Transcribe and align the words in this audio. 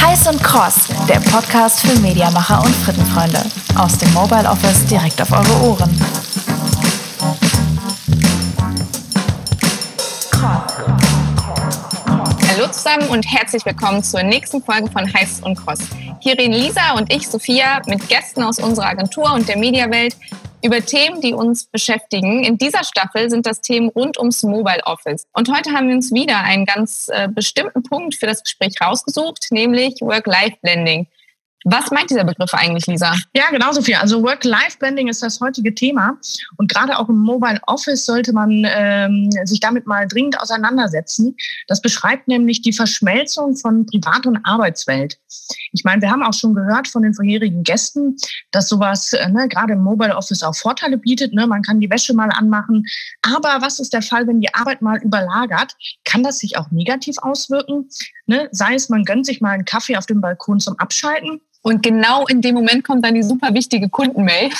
Heiß 0.00 0.26
und 0.26 0.42
Cross, 0.42 0.88
der 1.06 1.20
Podcast 1.20 1.80
für 1.80 1.98
Mediamacher 2.00 2.62
und 2.64 2.74
Frittenfreunde. 2.76 3.44
Aus 3.76 3.98
dem 3.98 4.10
Mobile 4.14 4.48
Office 4.48 4.86
direkt 4.86 5.20
auf 5.20 5.30
eure 5.32 5.68
Ohren. 5.68 6.00
Hallo 12.48 12.68
zusammen 12.72 13.08
und 13.10 13.22
herzlich 13.30 13.66
willkommen 13.66 14.02
zur 14.02 14.22
nächsten 14.22 14.62
Folge 14.62 14.90
von 14.90 15.12
Heiß 15.12 15.40
und 15.42 15.56
Cross. 15.62 15.80
Hier 16.20 16.38
reden 16.38 16.54
Lisa 16.54 16.92
und 16.96 17.12
ich, 17.12 17.28
Sophia, 17.28 17.82
mit 17.86 18.08
Gästen 18.08 18.42
aus 18.42 18.58
unserer 18.58 18.86
Agentur 18.86 19.30
und 19.34 19.46
der 19.46 19.58
Mediawelt 19.58 20.16
über 20.62 20.84
Themen, 20.84 21.20
die 21.20 21.34
uns 21.34 21.66
beschäftigen. 21.66 22.44
In 22.44 22.58
dieser 22.58 22.84
Staffel 22.84 23.30
sind 23.30 23.46
das 23.46 23.60
Themen 23.60 23.88
rund 23.88 24.18
ums 24.18 24.42
Mobile 24.42 24.82
Office. 24.84 25.26
Und 25.32 25.54
heute 25.54 25.70
haben 25.72 25.88
wir 25.88 25.94
uns 25.94 26.12
wieder 26.12 26.38
einen 26.40 26.64
ganz 26.64 27.08
äh, 27.12 27.28
bestimmten 27.28 27.82
Punkt 27.82 28.16
für 28.16 28.26
das 28.26 28.42
Gespräch 28.42 28.74
rausgesucht, 28.80 29.48
nämlich 29.50 30.00
Work-Life-Blending. 30.00 31.06
Was 31.64 31.90
meint 31.90 32.08
dieser 32.08 32.24
Begriff 32.24 32.54
eigentlich, 32.54 32.86
Lisa? 32.86 33.14
Ja, 33.34 33.50
genauso 33.50 33.82
viel. 33.82 33.96
Also 33.96 34.22
Work-Life-Blending 34.22 35.08
ist 35.08 35.22
das 35.22 35.40
heutige 35.40 35.74
Thema. 35.74 36.16
Und 36.56 36.72
gerade 36.72 36.96
auch 36.96 37.08
im 37.08 37.18
Mobile 37.18 37.60
Office 37.66 38.06
sollte 38.06 38.32
man 38.32 38.64
ähm, 38.64 39.28
sich 39.44 39.58
damit 39.58 39.84
mal 39.86 40.06
dringend 40.06 40.40
auseinandersetzen. 40.40 41.36
Das 41.66 41.82
beschreibt 41.82 42.28
nämlich 42.28 42.62
die 42.62 42.72
Verschmelzung 42.72 43.56
von 43.56 43.86
Privat- 43.86 44.26
und 44.26 44.38
Arbeitswelt. 44.44 45.18
Ich 45.72 45.82
meine, 45.82 46.00
wir 46.00 46.10
haben 46.10 46.22
auch 46.22 46.32
schon 46.32 46.54
gehört 46.54 46.86
von 46.86 47.02
den 47.02 47.12
vorherigen 47.12 47.64
Gästen, 47.64 48.16
dass 48.52 48.68
sowas 48.68 49.12
äh, 49.12 49.28
ne, 49.28 49.48
gerade 49.48 49.72
im 49.72 49.82
Mobile 49.82 50.16
Office 50.16 50.44
auch 50.44 50.54
Vorteile 50.54 50.96
bietet. 50.96 51.34
Ne? 51.34 51.48
Man 51.48 51.62
kann 51.62 51.80
die 51.80 51.90
Wäsche 51.90 52.14
mal 52.14 52.30
anmachen. 52.30 52.84
Aber 53.22 53.58
was 53.60 53.80
ist 53.80 53.92
der 53.92 54.02
Fall, 54.02 54.28
wenn 54.28 54.40
die 54.40 54.54
Arbeit 54.54 54.80
mal 54.80 55.02
überlagert? 55.02 55.74
Kann 56.04 56.22
das 56.22 56.38
sich 56.38 56.56
auch 56.56 56.70
negativ 56.70 57.16
auswirken? 57.18 57.88
Ne? 58.26 58.48
Sei 58.52 58.74
es, 58.74 58.88
man 58.88 59.04
gönnt 59.04 59.26
sich 59.26 59.40
mal 59.40 59.50
einen 59.50 59.64
Kaffee 59.64 59.96
auf 59.96 60.06
dem 60.06 60.20
Balkon 60.20 60.60
zum 60.60 60.78
Abschalten 60.78 61.40
und 61.62 61.82
genau 61.82 62.26
in 62.26 62.40
dem 62.40 62.54
Moment 62.54 62.84
kommt 62.84 63.04
dann 63.04 63.14
die 63.14 63.22
super 63.22 63.52
wichtige 63.54 63.88
Kundenmail. 63.88 64.50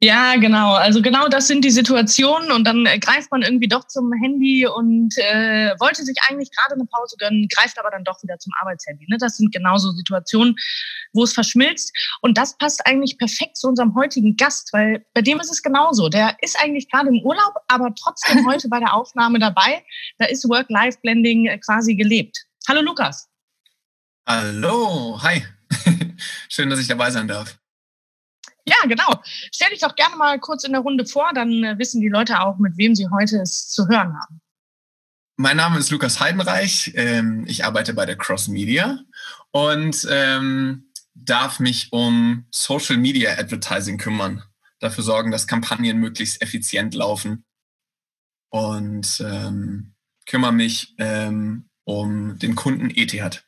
Ja, 0.00 0.36
genau. 0.36 0.74
Also 0.74 1.00
genau 1.00 1.28
das 1.28 1.46
sind 1.46 1.64
die 1.64 1.70
Situationen 1.70 2.52
und 2.52 2.64
dann 2.64 2.84
äh, 2.84 2.98
greift 2.98 3.30
man 3.30 3.40
irgendwie 3.40 3.68
doch 3.68 3.86
zum 3.86 4.12
Handy 4.12 4.66
und 4.66 5.16
äh, 5.16 5.74
wollte 5.80 6.04
sich 6.04 6.16
eigentlich 6.28 6.50
gerade 6.50 6.74
eine 6.74 6.84
Pause 6.84 7.16
gönnen, 7.18 7.48
greift 7.48 7.78
aber 7.78 7.90
dann 7.90 8.04
doch 8.04 8.22
wieder 8.22 8.38
zum 8.38 8.52
Arbeitshandy. 8.60 9.06
Ne? 9.08 9.16
Das 9.18 9.38
sind 9.38 9.50
genauso 9.50 9.92
Situationen, 9.92 10.56
wo 11.14 11.24
es 11.24 11.32
verschmilzt 11.32 11.90
und 12.20 12.36
das 12.36 12.58
passt 12.58 12.86
eigentlich 12.86 13.16
perfekt 13.16 13.56
zu 13.56 13.68
unserem 13.68 13.94
heutigen 13.94 14.36
Gast, 14.36 14.74
weil 14.74 15.06
bei 15.14 15.22
dem 15.22 15.40
ist 15.40 15.50
es 15.50 15.62
genauso. 15.62 16.10
Der 16.10 16.36
ist 16.42 16.60
eigentlich 16.60 16.90
gerade 16.90 17.08
im 17.08 17.22
Urlaub, 17.22 17.54
aber 17.68 17.94
trotzdem 17.94 18.46
heute 18.46 18.68
bei 18.68 18.80
der 18.80 18.92
Aufnahme 18.92 19.38
dabei. 19.38 19.82
Da 20.18 20.26
ist 20.26 20.46
Work-Life-Blending 20.46 21.46
äh, 21.46 21.58
quasi 21.58 21.94
gelebt. 21.94 22.44
Hallo 22.68 22.82
Lukas. 22.82 23.30
Hallo, 24.26 25.18
hi. 25.22 25.42
Schön, 26.48 26.70
dass 26.70 26.80
ich 26.80 26.88
dabei 26.88 27.10
sein 27.10 27.28
darf. 27.28 27.58
Ja, 28.66 28.76
genau. 28.86 29.22
Stell 29.52 29.70
dich 29.70 29.80
doch 29.80 29.94
gerne 29.94 30.16
mal 30.16 30.38
kurz 30.40 30.64
in 30.64 30.72
der 30.72 30.80
Runde 30.80 31.04
vor, 31.04 31.32
dann 31.34 31.64
äh, 31.64 31.78
wissen 31.78 32.00
die 32.00 32.08
Leute 32.08 32.40
auch, 32.40 32.58
mit 32.58 32.76
wem 32.78 32.94
sie 32.94 33.08
heute 33.10 33.38
es 33.38 33.68
zu 33.68 33.88
hören 33.88 34.18
haben. 34.18 34.40
Mein 35.36 35.56
Name 35.56 35.78
ist 35.78 35.90
Lukas 35.90 36.20
Heidenreich. 36.20 36.92
Ähm, 36.94 37.44
ich 37.46 37.64
arbeite 37.64 37.92
bei 37.92 38.06
der 38.06 38.16
Cross 38.16 38.48
Media 38.48 39.00
und 39.50 40.06
ähm, 40.10 40.90
darf 41.14 41.60
mich 41.60 41.92
um 41.92 42.46
Social 42.50 42.96
Media 42.96 43.32
Advertising 43.36 43.98
kümmern. 43.98 44.42
Dafür 44.78 45.04
sorgen, 45.04 45.30
dass 45.30 45.46
Kampagnen 45.46 45.98
möglichst 45.98 46.40
effizient 46.40 46.94
laufen. 46.94 47.44
Und 48.50 49.20
ähm, 49.26 49.94
kümmere 50.26 50.52
mich 50.52 50.94
um 51.84 52.38
den 52.38 52.54
Kunden 52.54 52.90
Etihad. 52.90 53.44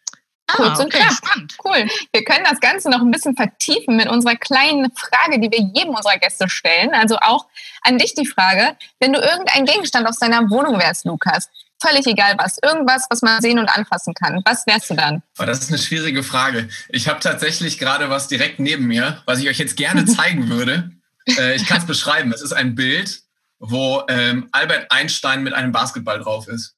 Kurz 0.56 0.80
ah, 0.80 0.82
und 0.82 0.92
knapp. 0.92 1.12
Spannend. 1.12 1.54
Cool. 1.62 1.86
Wir 2.12 2.24
können 2.24 2.44
das 2.48 2.60
Ganze 2.60 2.88
noch 2.90 3.00
ein 3.00 3.10
bisschen 3.10 3.36
vertiefen 3.36 3.96
mit 3.96 4.08
unserer 4.08 4.36
kleinen 4.36 4.90
Frage, 4.94 5.38
die 5.38 5.50
wir 5.50 5.60
jedem 5.74 5.94
unserer 5.94 6.18
Gäste 6.18 6.48
stellen. 6.48 6.94
Also 6.94 7.16
auch 7.18 7.46
an 7.82 7.98
dich 7.98 8.14
die 8.14 8.26
Frage, 8.26 8.76
wenn 8.98 9.12
du 9.12 9.20
irgendein 9.20 9.66
Gegenstand 9.66 10.08
aus 10.08 10.18
deiner 10.18 10.48
Wohnung 10.50 10.78
wärst, 10.78 11.04
Lukas, 11.04 11.48
völlig 11.80 12.06
egal 12.06 12.34
was, 12.38 12.58
irgendwas, 12.62 13.06
was 13.10 13.22
man 13.22 13.42
sehen 13.42 13.58
und 13.58 13.68
anfassen 13.68 14.14
kann, 14.14 14.40
was 14.44 14.66
wärst 14.66 14.88
du 14.90 14.94
dann? 14.94 15.22
Oh, 15.38 15.44
das 15.44 15.60
ist 15.60 15.68
eine 15.68 15.78
schwierige 15.78 16.22
Frage. 16.22 16.68
Ich 16.88 17.08
habe 17.08 17.20
tatsächlich 17.20 17.78
gerade 17.78 18.08
was 18.08 18.28
direkt 18.28 18.58
neben 18.58 18.86
mir, 18.86 19.22
was 19.26 19.40
ich 19.40 19.48
euch 19.48 19.58
jetzt 19.58 19.76
gerne 19.76 20.04
zeigen 20.06 20.48
würde. 20.48 20.90
Äh, 21.28 21.56
ich 21.56 21.66
kann 21.66 21.78
es 21.78 21.86
beschreiben. 21.86 22.32
Es 22.32 22.40
ist 22.40 22.52
ein 22.52 22.74
Bild, 22.74 23.20
wo 23.58 24.02
ähm, 24.08 24.48
Albert 24.52 24.90
Einstein 24.90 25.42
mit 25.42 25.52
einem 25.52 25.72
Basketball 25.72 26.18
drauf 26.18 26.48
ist. 26.48 26.74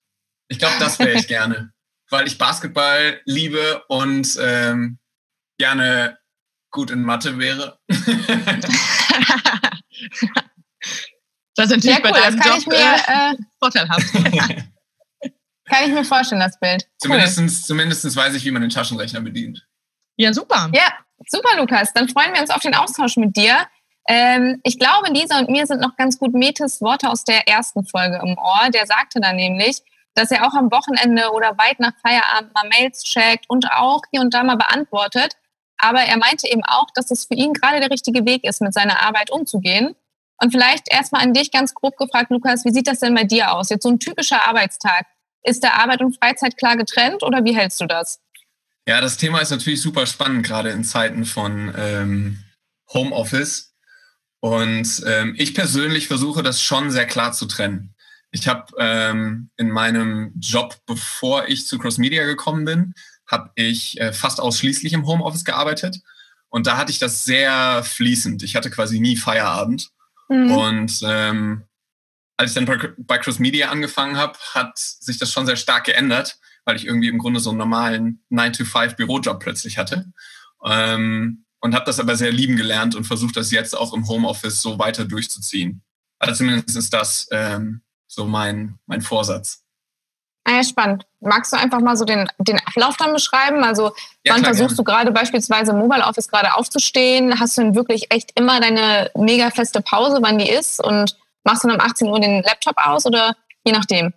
Ich 0.48 0.58
glaube, 0.58 0.74
das 0.80 0.98
wäre 0.98 1.12
ich 1.12 1.28
gerne 1.28 1.72
weil 2.10 2.26
ich 2.26 2.38
Basketball 2.38 3.20
liebe 3.24 3.82
und 3.88 4.38
ähm, 4.40 4.98
gerne 5.58 6.18
gut 6.70 6.90
in 6.90 7.02
Mathe 7.02 7.38
wäre. 7.38 7.78
das 7.88 8.00
ist 11.56 11.70
natürlich 11.70 11.84
ja, 11.84 11.96
cool, 12.04 12.10
bei 12.10 12.20
deinem 12.20 12.40
Job 12.40 12.66
mir, 12.66 12.76
äh, 12.76 13.34
vorteilhaft. 13.58 14.12
kann 15.68 15.84
ich 15.84 15.92
mir 15.92 16.04
vorstellen, 16.04 16.40
das 16.40 16.58
Bild. 16.58 16.84
Cool. 17.04 17.20
Zumindest, 17.20 17.66
zumindest 17.66 18.16
weiß 18.16 18.34
ich, 18.34 18.44
wie 18.44 18.50
man 18.50 18.62
den 18.62 18.70
Taschenrechner 18.70 19.20
bedient. 19.20 19.66
Ja, 20.16 20.32
super. 20.32 20.70
Ja, 20.74 20.92
super, 21.28 21.56
Lukas. 21.56 21.92
Dann 21.92 22.08
freuen 22.08 22.32
wir 22.32 22.40
uns 22.40 22.50
auf 22.50 22.62
den 22.62 22.74
Austausch 22.74 23.16
mit 23.16 23.36
dir. 23.36 23.66
Ähm, 24.08 24.60
ich 24.64 24.78
glaube, 24.78 25.12
Lisa 25.12 25.38
und 25.38 25.50
mir 25.50 25.66
sind 25.66 25.80
noch 25.80 25.96
ganz 25.96 26.18
gut 26.18 26.32
Metes 26.32 26.80
Worte 26.80 27.10
aus 27.10 27.24
der 27.24 27.46
ersten 27.46 27.84
Folge 27.84 28.18
im 28.22 28.36
Ohr. 28.38 28.70
Der 28.72 28.86
sagte 28.86 29.20
dann 29.20 29.36
nämlich, 29.36 29.82
dass 30.18 30.32
er 30.32 30.46
auch 30.46 30.54
am 30.54 30.70
Wochenende 30.72 31.30
oder 31.30 31.56
weit 31.58 31.78
nach 31.78 31.92
Feierabend 32.02 32.52
mal 32.52 32.68
Mails 32.68 33.04
checkt 33.04 33.44
und 33.48 33.70
auch 33.70 34.02
hier 34.10 34.20
und 34.20 34.34
da 34.34 34.42
mal 34.42 34.56
beantwortet. 34.56 35.36
Aber 35.78 36.00
er 36.00 36.18
meinte 36.18 36.48
eben 36.48 36.64
auch, 36.64 36.88
dass 36.94 37.12
es 37.12 37.26
für 37.26 37.34
ihn 37.34 37.52
gerade 37.52 37.78
der 37.78 37.90
richtige 37.90 38.26
Weg 38.26 38.42
ist, 38.42 38.60
mit 38.60 38.74
seiner 38.74 39.00
Arbeit 39.00 39.30
umzugehen. 39.30 39.94
Und 40.40 40.50
vielleicht 40.50 40.92
erstmal 40.92 41.22
an 41.22 41.34
dich 41.34 41.52
ganz 41.52 41.72
grob 41.72 41.96
gefragt, 41.96 42.30
Lukas, 42.30 42.64
wie 42.64 42.72
sieht 42.72 42.88
das 42.88 42.98
denn 42.98 43.14
bei 43.14 43.24
dir 43.24 43.52
aus? 43.52 43.70
Jetzt 43.70 43.84
so 43.84 43.88
ein 43.88 44.00
typischer 44.00 44.46
Arbeitstag. 44.46 45.06
Ist 45.44 45.62
der 45.62 45.80
Arbeit 45.80 46.00
und 46.00 46.16
Freizeit 46.18 46.56
klar 46.56 46.76
getrennt 46.76 47.22
oder 47.22 47.44
wie 47.44 47.56
hältst 47.56 47.80
du 47.80 47.86
das? 47.86 48.20
Ja, 48.88 49.00
das 49.00 49.18
Thema 49.18 49.40
ist 49.40 49.50
natürlich 49.50 49.80
super 49.80 50.06
spannend, 50.06 50.44
gerade 50.44 50.70
in 50.70 50.82
Zeiten 50.82 51.24
von 51.26 51.72
ähm, 51.76 52.42
Homeoffice. 52.92 53.74
Und 54.40 55.02
ähm, 55.06 55.34
ich 55.38 55.54
persönlich 55.54 56.08
versuche 56.08 56.42
das 56.42 56.60
schon 56.60 56.90
sehr 56.90 57.06
klar 57.06 57.32
zu 57.32 57.46
trennen. 57.46 57.94
Ich 58.30 58.46
habe 58.46 58.72
ähm, 58.78 59.50
in 59.56 59.70
meinem 59.70 60.32
Job, 60.38 60.76
bevor 60.86 61.48
ich 61.48 61.66
zu 61.66 61.78
Cross 61.78 61.98
Media 61.98 62.24
gekommen 62.24 62.64
bin, 62.64 62.94
habe 63.26 63.50
ich 63.54 63.98
äh, 64.00 64.12
fast 64.12 64.40
ausschließlich 64.40 64.92
im 64.92 65.06
Homeoffice 65.06 65.44
gearbeitet. 65.44 66.00
Und 66.48 66.66
da 66.66 66.76
hatte 66.76 66.90
ich 66.90 66.98
das 66.98 67.24
sehr 67.24 67.82
fließend. 67.84 68.42
Ich 68.42 68.56
hatte 68.56 68.70
quasi 68.70 69.00
nie 69.00 69.16
Feierabend. 69.16 69.90
Mhm. 70.28 70.52
Und 70.52 71.00
ähm, 71.04 71.64
als 72.36 72.50
ich 72.50 72.54
dann 72.54 72.64
bei, 72.64 72.92
bei 72.98 73.18
Cross 73.18 73.38
Media 73.38 73.70
angefangen 73.70 74.16
habe, 74.16 74.38
hat 74.54 74.78
sich 74.78 75.18
das 75.18 75.32
schon 75.32 75.46
sehr 75.46 75.56
stark 75.56 75.84
geändert, 75.84 76.38
weil 76.64 76.76
ich 76.76 76.86
irgendwie 76.86 77.08
im 77.08 77.18
Grunde 77.18 77.40
so 77.40 77.50
einen 77.50 77.58
normalen 77.58 78.22
9-to-5-Bürojob 78.30 79.40
plötzlich 79.40 79.78
hatte. 79.78 80.06
Ähm, 80.64 81.44
und 81.60 81.74
habe 81.74 81.84
das 81.84 81.98
aber 81.98 82.16
sehr 82.16 82.30
lieben 82.30 82.56
gelernt 82.56 82.94
und 82.94 83.04
versucht, 83.04 83.36
das 83.36 83.50
jetzt 83.50 83.76
auch 83.76 83.92
im 83.92 84.06
Homeoffice 84.06 84.62
so 84.62 84.78
weiter 84.78 85.04
durchzuziehen. 85.04 85.82
Also 86.18 86.36
zumindest 86.36 86.76
ist 86.76 86.92
das 86.92 87.26
ähm, 87.32 87.82
so 88.08 88.24
mein, 88.24 88.78
mein 88.86 89.02
Vorsatz. 89.02 89.62
Ah 90.44 90.56
ja, 90.56 90.64
spannend. 90.64 91.04
Magst 91.20 91.52
du 91.52 91.58
einfach 91.58 91.80
mal 91.80 91.96
so 91.96 92.06
den, 92.06 92.26
den 92.38 92.58
Ablauf 92.60 92.96
dann 92.96 93.12
beschreiben? 93.12 93.62
Also 93.62 93.92
ja, 94.24 94.32
wann 94.32 94.40
klar, 94.40 94.54
versuchst 94.54 94.76
gerne. 94.76 94.76
du 94.76 94.84
gerade 94.84 95.12
beispielsweise 95.12 95.72
im 95.72 95.78
Mobile 95.78 96.04
Office 96.04 96.28
gerade 96.28 96.54
aufzustehen? 96.54 97.38
Hast 97.38 97.58
du 97.58 97.62
denn 97.62 97.74
wirklich 97.74 98.10
echt 98.10 98.32
immer 98.34 98.58
deine 98.58 99.10
mega 99.14 99.50
feste 99.50 99.82
Pause, 99.82 100.18
wann 100.22 100.38
die 100.38 100.48
ist? 100.48 100.82
Und 100.82 101.18
machst 101.44 101.64
du 101.64 101.68
dann 101.68 101.78
um 101.78 101.86
18 101.86 102.08
Uhr 102.08 102.18
den 102.18 102.42
Laptop 102.42 102.76
aus 102.78 103.04
oder 103.04 103.36
je 103.62 103.72
nachdem? 103.72 104.14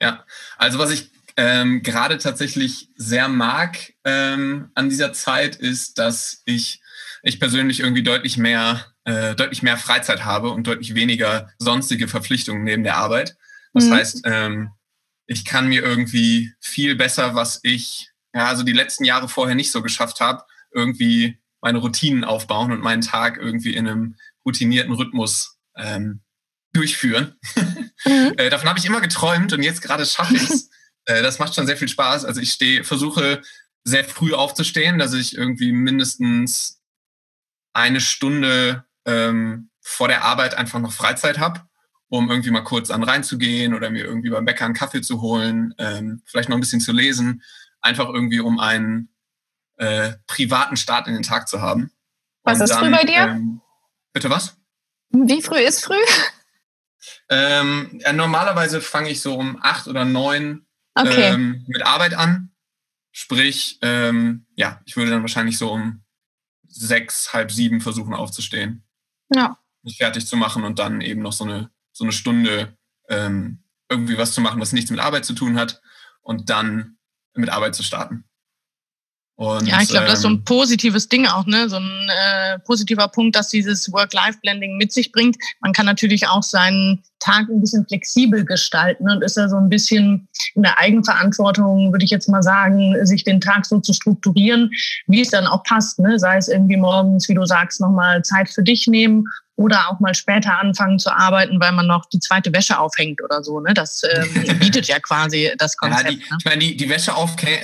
Ja, 0.00 0.24
also 0.58 0.80
was 0.80 0.90
ich 0.90 1.12
ähm, 1.36 1.82
gerade 1.82 2.18
tatsächlich 2.18 2.88
sehr 2.96 3.28
mag 3.28 3.94
ähm, 4.04 4.70
an 4.74 4.88
dieser 4.88 5.12
Zeit 5.12 5.54
ist, 5.54 5.98
dass 5.98 6.42
ich, 6.46 6.82
ich 7.22 7.38
persönlich 7.38 7.80
irgendwie 7.80 8.02
deutlich 8.02 8.36
mehr 8.36 8.91
äh, 9.04 9.34
deutlich 9.34 9.62
mehr 9.62 9.76
Freizeit 9.76 10.24
habe 10.24 10.50
und 10.50 10.66
deutlich 10.66 10.94
weniger 10.94 11.50
sonstige 11.58 12.08
Verpflichtungen 12.08 12.64
neben 12.64 12.84
der 12.84 12.96
Arbeit. 12.96 13.36
Das 13.72 13.86
mhm. 13.86 13.92
heißt, 13.92 14.22
ähm, 14.24 14.70
ich 15.26 15.44
kann 15.44 15.68
mir 15.68 15.82
irgendwie 15.82 16.52
viel 16.60 16.94
besser, 16.96 17.34
was 17.34 17.60
ich 17.62 18.10
ja 18.34 18.46
also 18.46 18.62
die 18.62 18.72
letzten 18.72 19.04
Jahre 19.04 19.28
vorher 19.28 19.54
nicht 19.54 19.72
so 19.72 19.82
geschafft 19.82 20.20
habe, 20.20 20.44
irgendwie 20.72 21.38
meine 21.60 21.78
Routinen 21.78 22.24
aufbauen 22.24 22.72
und 22.72 22.80
meinen 22.80 23.02
Tag 23.02 23.38
irgendwie 23.38 23.74
in 23.74 23.88
einem 23.88 24.16
routinierten 24.44 24.92
Rhythmus 24.94 25.58
ähm, 25.76 26.20
durchführen. 26.72 27.36
Mhm. 28.04 28.34
äh, 28.36 28.50
davon 28.50 28.68
habe 28.68 28.80
ich 28.80 28.84
immer 28.84 29.00
geträumt 29.00 29.52
und 29.52 29.62
jetzt 29.62 29.80
gerade 29.80 30.04
schaffe 30.04 30.34
ich 30.34 30.50
es. 30.50 30.70
äh, 31.04 31.22
das 31.22 31.38
macht 31.38 31.54
schon 31.54 31.68
sehr 31.68 31.76
viel 31.76 31.86
Spaß. 31.86 32.24
Also 32.24 32.40
ich 32.40 32.50
stehe, 32.50 32.82
versuche 32.82 33.42
sehr 33.84 34.04
früh 34.04 34.32
aufzustehen, 34.32 34.98
dass 34.98 35.12
ich 35.12 35.36
irgendwie 35.36 35.70
mindestens 35.70 36.82
eine 37.72 38.00
Stunde 38.00 38.84
ähm, 39.06 39.70
vor 39.80 40.08
der 40.08 40.24
Arbeit 40.24 40.54
einfach 40.54 40.78
noch 40.78 40.92
Freizeit 40.92 41.38
habe, 41.38 41.60
um 42.08 42.30
irgendwie 42.30 42.50
mal 42.50 42.62
kurz 42.62 42.90
an 42.90 43.02
reinzugehen 43.02 43.74
oder 43.74 43.90
mir 43.90 44.04
irgendwie 44.04 44.30
beim 44.30 44.44
Bäcker 44.44 44.64
einen 44.64 44.74
Kaffee 44.74 45.02
zu 45.02 45.20
holen, 45.20 45.74
ähm, 45.78 46.22
vielleicht 46.24 46.48
noch 46.48 46.56
ein 46.56 46.60
bisschen 46.60 46.80
zu 46.80 46.92
lesen, 46.92 47.42
einfach 47.80 48.08
irgendwie 48.08 48.40
um 48.40 48.60
einen 48.60 49.08
äh, 49.78 50.12
privaten 50.26 50.76
Start 50.76 51.08
in 51.08 51.14
den 51.14 51.22
Tag 51.22 51.48
zu 51.48 51.60
haben. 51.60 51.90
Was 52.44 52.58
Und 52.58 52.64
ist 52.64 52.70
dann, 52.70 52.80
früh 52.80 52.90
bei 52.90 53.04
dir? 53.04 53.22
Ähm, 53.22 53.60
bitte 54.12 54.30
was? 54.30 54.56
Wie 55.10 55.42
früh 55.42 55.60
ist 55.60 55.84
früh? 55.84 55.94
Ähm, 57.28 57.98
ja, 58.00 58.12
normalerweise 58.12 58.80
fange 58.80 59.10
ich 59.10 59.20
so 59.20 59.34
um 59.34 59.58
acht 59.60 59.88
oder 59.88 60.04
neun 60.04 60.66
okay. 60.94 61.32
ähm, 61.32 61.64
mit 61.66 61.84
Arbeit 61.84 62.14
an. 62.14 62.52
Sprich, 63.10 63.78
ähm, 63.82 64.46
ja, 64.54 64.80
ich 64.84 64.96
würde 64.96 65.10
dann 65.10 65.22
wahrscheinlich 65.22 65.58
so 65.58 65.72
um 65.72 66.04
sechs, 66.68 67.32
halb 67.32 67.50
sieben 67.50 67.80
versuchen 67.80 68.14
aufzustehen. 68.14 68.84
Ja. 69.34 69.58
Mich 69.82 69.96
fertig 69.96 70.26
zu 70.26 70.36
machen 70.36 70.64
und 70.64 70.78
dann 70.78 71.00
eben 71.00 71.22
noch 71.22 71.32
so 71.32 71.44
eine, 71.44 71.70
so 71.92 72.04
eine 72.04 72.12
Stunde 72.12 72.76
ähm, 73.08 73.62
irgendwie 73.88 74.18
was 74.18 74.32
zu 74.32 74.40
machen, 74.40 74.60
was 74.60 74.72
nichts 74.72 74.90
mit 74.90 75.00
Arbeit 75.00 75.24
zu 75.24 75.34
tun 75.34 75.58
hat 75.58 75.80
und 76.22 76.50
dann 76.50 76.96
mit 77.34 77.50
Arbeit 77.50 77.74
zu 77.74 77.82
starten. 77.82 78.24
Und, 79.34 79.66
ja, 79.66 79.80
ich 79.80 79.88
glaube, 79.88 80.06
das 80.06 80.16
ist 80.16 80.22
so 80.22 80.28
ein 80.28 80.36
ähm, 80.36 80.44
positives 80.44 81.08
Ding 81.08 81.26
auch, 81.26 81.46
ne? 81.46 81.68
So 81.68 81.76
ein 81.76 82.08
äh, 82.08 82.58
positiver 82.60 83.08
Punkt, 83.08 83.34
dass 83.34 83.48
dieses 83.48 83.90
Work-Life-Blending 83.90 84.76
mit 84.76 84.92
sich 84.92 85.10
bringt. 85.10 85.36
Man 85.60 85.72
kann 85.72 85.86
natürlich 85.86 86.28
auch 86.28 86.42
seinen 86.42 87.02
Tag 87.22 87.48
ein 87.48 87.60
bisschen 87.60 87.86
flexibel 87.86 88.44
gestalten 88.44 89.08
und 89.08 89.22
ist 89.22 89.36
ja 89.36 89.48
so 89.48 89.56
ein 89.56 89.68
bisschen 89.68 90.28
in 90.54 90.62
der 90.62 90.78
Eigenverantwortung, 90.78 91.92
würde 91.92 92.04
ich 92.04 92.10
jetzt 92.10 92.28
mal 92.28 92.42
sagen, 92.42 92.94
sich 93.06 93.22
den 93.24 93.40
Tag 93.40 93.64
so 93.64 93.78
zu 93.78 93.92
strukturieren, 93.92 94.70
wie 95.06 95.20
es 95.20 95.30
dann 95.30 95.46
auch 95.46 95.62
passt. 95.62 95.98
Ne? 96.00 96.18
Sei 96.18 96.36
es 96.36 96.48
irgendwie 96.48 96.76
morgens, 96.76 97.28
wie 97.28 97.34
du 97.34 97.44
sagst, 97.44 97.80
nochmal 97.80 98.22
Zeit 98.22 98.48
für 98.48 98.62
dich 98.62 98.86
nehmen 98.86 99.24
oder 99.56 99.88
auch 99.88 100.00
mal 100.00 100.14
später 100.14 100.58
anfangen 100.58 100.98
zu 100.98 101.14
arbeiten, 101.14 101.60
weil 101.60 101.72
man 101.72 101.86
noch 101.86 102.06
die 102.06 102.18
zweite 102.18 102.52
Wäsche 102.52 102.78
aufhängt 102.78 103.22
oder 103.22 103.44
so. 103.44 103.60
Ne? 103.60 103.72
Das 103.74 104.02
ähm, 104.02 104.58
bietet 104.58 104.88
ja 104.88 104.98
quasi 104.98 105.52
das 105.58 105.76
Konzept. 105.76 106.04
Ja, 106.04 106.10
die, 106.10 106.16
ne? 106.16 106.36
Ich 106.38 106.44
meine, 106.44 106.58
die, 106.58 106.76
die, 106.76 106.88
Wäsche 106.88 107.12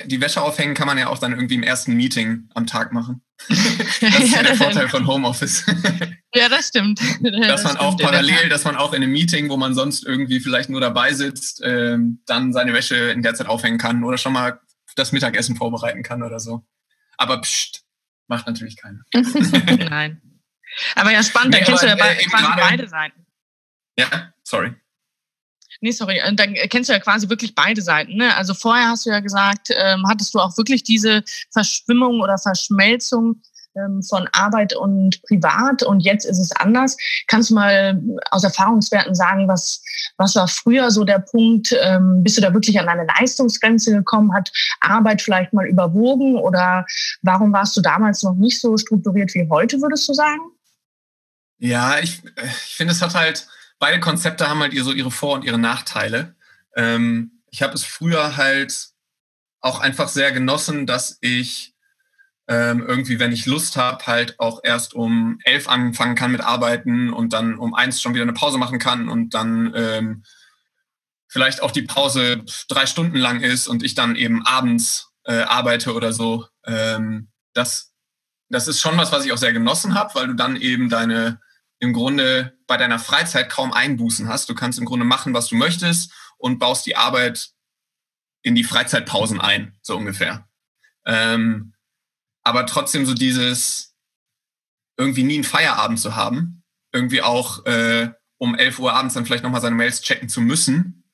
die 0.07 0.21
Wäsche 0.21 0.43
aufhängen 0.43 0.75
kann 0.75 0.87
man 0.87 0.99
ja 0.99 1.09
auch 1.09 1.19
dann 1.19 1.33
irgendwie 1.33 1.57
im 1.57 1.63
ersten 1.63 1.95
Meeting 1.95 2.49
am 2.55 2.67
Tag 2.67 2.93
machen. 2.93 3.23
Das 3.49 4.19
ist 4.19 4.35
ja 4.35 4.43
der 4.43 4.57
Vorteil 4.57 4.89
von 4.89 5.07
Homeoffice. 5.07 5.65
ja, 6.35 6.49
das 6.49 6.69
stimmt. 6.69 7.01
dass 7.23 7.65
man 7.65 7.77
auch 7.77 7.97
parallel, 7.97 8.49
dass 8.49 8.65
man 8.65 8.77
auch 8.77 8.93
in 8.93 9.03
einem 9.03 9.13
Meeting, 9.13 9.49
wo 9.49 9.57
man 9.57 9.75
sonst 9.75 10.05
irgendwie 10.05 10.41
vielleicht 10.41 10.71
nur 10.71 10.81
dabei 10.81 11.13
sitzt, 11.13 11.63
ähm, 11.65 12.23
dann 12.27 12.53
seine 12.53 12.73
Wäsche 12.75 12.97
in 12.97 13.23
der 13.23 13.35
Zeit 13.35 13.47
aufhängen 13.47 13.79
kann 13.79 14.05
oder 14.05 14.19
schon 14.19 14.33
mal 14.33 14.61
das 14.97 15.13
Mittagessen 15.13 15.57
vorbereiten 15.57 16.03
kann 16.03 16.23
oder 16.23 16.41
so. 16.41 16.67
Aber 17.17 17.41
pst, 17.41 17.85
macht 18.27 18.47
natürlich 18.47 18.77
keiner. 18.77 19.03
Nein. 19.89 20.21
Aber 20.95 21.13
ja, 21.13 21.23
spannend, 21.23 21.55
nee, 21.55 21.61
da 21.61 21.65
kennst 21.65 21.83
du 21.83 21.87
ja 21.87 21.95
äh, 21.95 22.57
beide 22.57 22.89
Seiten. 22.89 23.27
Ja, 23.97 24.33
sorry. 24.43 24.75
Nee, 25.81 25.93
sorry, 25.93 26.19
äh, 26.19 26.35
dann 26.35 26.55
kennst 26.71 26.89
du 26.89 26.93
ja 26.93 26.99
quasi 26.99 27.29
wirklich 27.29 27.55
beide 27.55 27.83
Seiten. 27.83 28.17
Ne? 28.17 28.35
Also 28.37 28.55
vorher 28.55 28.89
hast 28.89 29.07
du 29.07 29.11
ja 29.11 29.21
gesagt, 29.21 29.69
ähm, 29.71 30.05
hattest 30.09 30.35
du 30.35 30.41
auch 30.41 30.57
wirklich 30.57 30.83
diese 30.83 31.23
Verschwimmung 31.53 32.21
oder 32.21 32.39
Verschmelzung 32.39 33.43
ähm, 33.77 34.03
von 34.03 34.29
Arbeit 34.33 34.75
und 34.75 35.23
Privat 35.23 35.83
und 35.83 36.01
jetzt 36.01 36.25
ist 36.25 36.39
es 36.39 36.53
anders. 36.53 36.97
Kannst 37.27 37.51
du 37.51 37.55
mal 37.55 38.01
aus 38.31 38.45
Erfahrungswerten 38.45 39.15
sagen, 39.15 39.47
was, 39.47 39.83
was 40.17 40.35
war 40.35 40.49
früher 40.49 40.91
so 40.91 41.05
der 41.05 41.21
Punkt? 41.21 41.77
Ähm, 41.81 42.23
bist 42.23 42.37
du 42.37 42.41
da 42.41 42.53
wirklich 42.53 42.79
an 42.81 42.89
eine 42.89 43.07
Leistungsgrenze 43.07 43.93
gekommen? 43.93 44.35
Hat 44.35 44.51
Arbeit 44.81 45.23
vielleicht 45.23 45.53
mal 45.53 45.67
überwogen 45.67 46.37
oder 46.37 46.87
warum 47.23 47.53
warst 47.53 47.77
du 47.77 47.81
damals 47.81 48.23
noch 48.23 48.35
nicht 48.35 48.61
so 48.61 48.77
strukturiert 48.77 49.35
wie 49.35 49.49
heute, 49.49 49.81
würdest 49.81 50.09
du 50.09 50.15
sagen? 50.15 50.41
Ja, 51.59 51.99
ich, 51.99 52.23
ich 52.25 52.77
finde, 52.77 52.93
es 52.93 53.03
hat 53.03 53.15
halt, 53.15 53.47
beide 53.79 54.01
Konzepte 54.01 54.49
haben 54.49 54.61
halt 54.61 54.77
so 54.79 54.93
ihre 54.93 55.11
Vor- 55.11 55.35
und 55.35 55.45
ihre 55.45 55.59
Nachteile. 55.59 56.37
Ähm, 56.77 57.43
ich 57.51 57.63
habe 57.63 57.75
es 57.75 57.85
früher 57.85 58.37
halt 58.37 58.91
auch 59.61 59.81
einfach 59.81 60.09
sehr 60.09 60.33
genossen, 60.33 60.87
dass 60.87 61.19
ich 61.21 61.75
ähm, 62.47 62.85
irgendwie, 62.87 63.19
wenn 63.19 63.33
ich 63.33 63.47
Lust 63.47 63.77
habe, 63.77 64.07
halt 64.07 64.41
auch 64.41 64.61
erst 64.63 64.95
um 64.95 65.39
elf 65.45 65.69
anfangen 65.69 66.15
kann 66.15 66.33
mit 66.33 66.41
Arbeiten 66.41 67.13
und 67.13 67.33
dann 67.33 67.59
um 67.59 67.75
eins 67.75 68.01
schon 68.01 68.15
wieder 68.15 68.23
eine 68.23 68.33
Pause 68.33 68.59
machen 68.59 68.79
kann 68.79 69.09
und 69.09 69.35
dann 69.35 69.73
ähm, 69.77 70.23
vielleicht 71.27 71.63
auch 71.63 71.71
die 71.71 71.83
Pause 71.83 72.43
drei 72.69 72.87
Stunden 72.87 73.19
lang 73.19 73.43
ist 73.43 73.69
und 73.69 73.83
ich 73.83 73.95
dann 73.95 74.17
eben 74.17 74.47
abends 74.47 75.13
äh, 75.25 75.43
arbeite 75.43 75.95
oder 75.95 76.15
so. 76.15 76.47
Ähm, 76.65 77.29
das, 77.53 77.93
das 78.49 78.67
ist 78.67 78.81
schon 78.81 78.97
was, 78.97 79.13
was 79.13 79.27
ich 79.27 79.33
auch 79.33 79.39
sehr 79.39 79.53
genossen 79.53 79.95
habe, 79.95 80.15
weil 80.15 80.29
du 80.29 80.35
dann 80.35 80.57
eben 80.57 80.89
deine 80.89 81.41
im 81.81 81.93
Grunde 81.93 82.58
bei 82.69 82.77
deiner 82.77 83.01
Freizeit 83.01 83.51
kaum 83.51 83.73
Einbußen 83.73 84.29
hast. 84.29 84.49
Du 84.49 84.55
kannst 84.55 84.79
im 84.79 84.85
Grunde 84.85 85.05
machen, 85.05 85.35
was 85.35 85.49
du 85.49 85.57
möchtest 85.57 86.13
und 86.37 86.61
baust 86.61 86.87
die 86.87 86.97
Arbeit 86.97 87.51
in 88.43 88.55
die 88.55 88.63
Freizeitpausen 88.63 89.41
ein, 89.41 89.77
so 89.83 89.97
ungefähr. 89.97 90.49
Ähm, 91.05 91.75
aber 92.45 92.67
trotzdem 92.67 93.05
so 93.05 93.15
dieses 93.15 93.97
irgendwie 94.97 95.25
nie 95.25 95.35
einen 95.35 95.45
Feierabend 95.45 95.99
zu 95.99 96.15
haben, 96.15 96.63
irgendwie 96.93 97.23
auch 97.23 97.65
äh, 97.67 98.11
um 98.37 98.55
11 98.55 98.79
Uhr 98.79 98.93
abends 98.93 99.15
dann 99.15 99.27
vielleicht 99.27 99.43
nochmal 99.43 99.61
seine 99.61 99.75
Mails 99.75 100.03
checken 100.03 100.29
zu 100.29 100.41
müssen, 100.41 101.05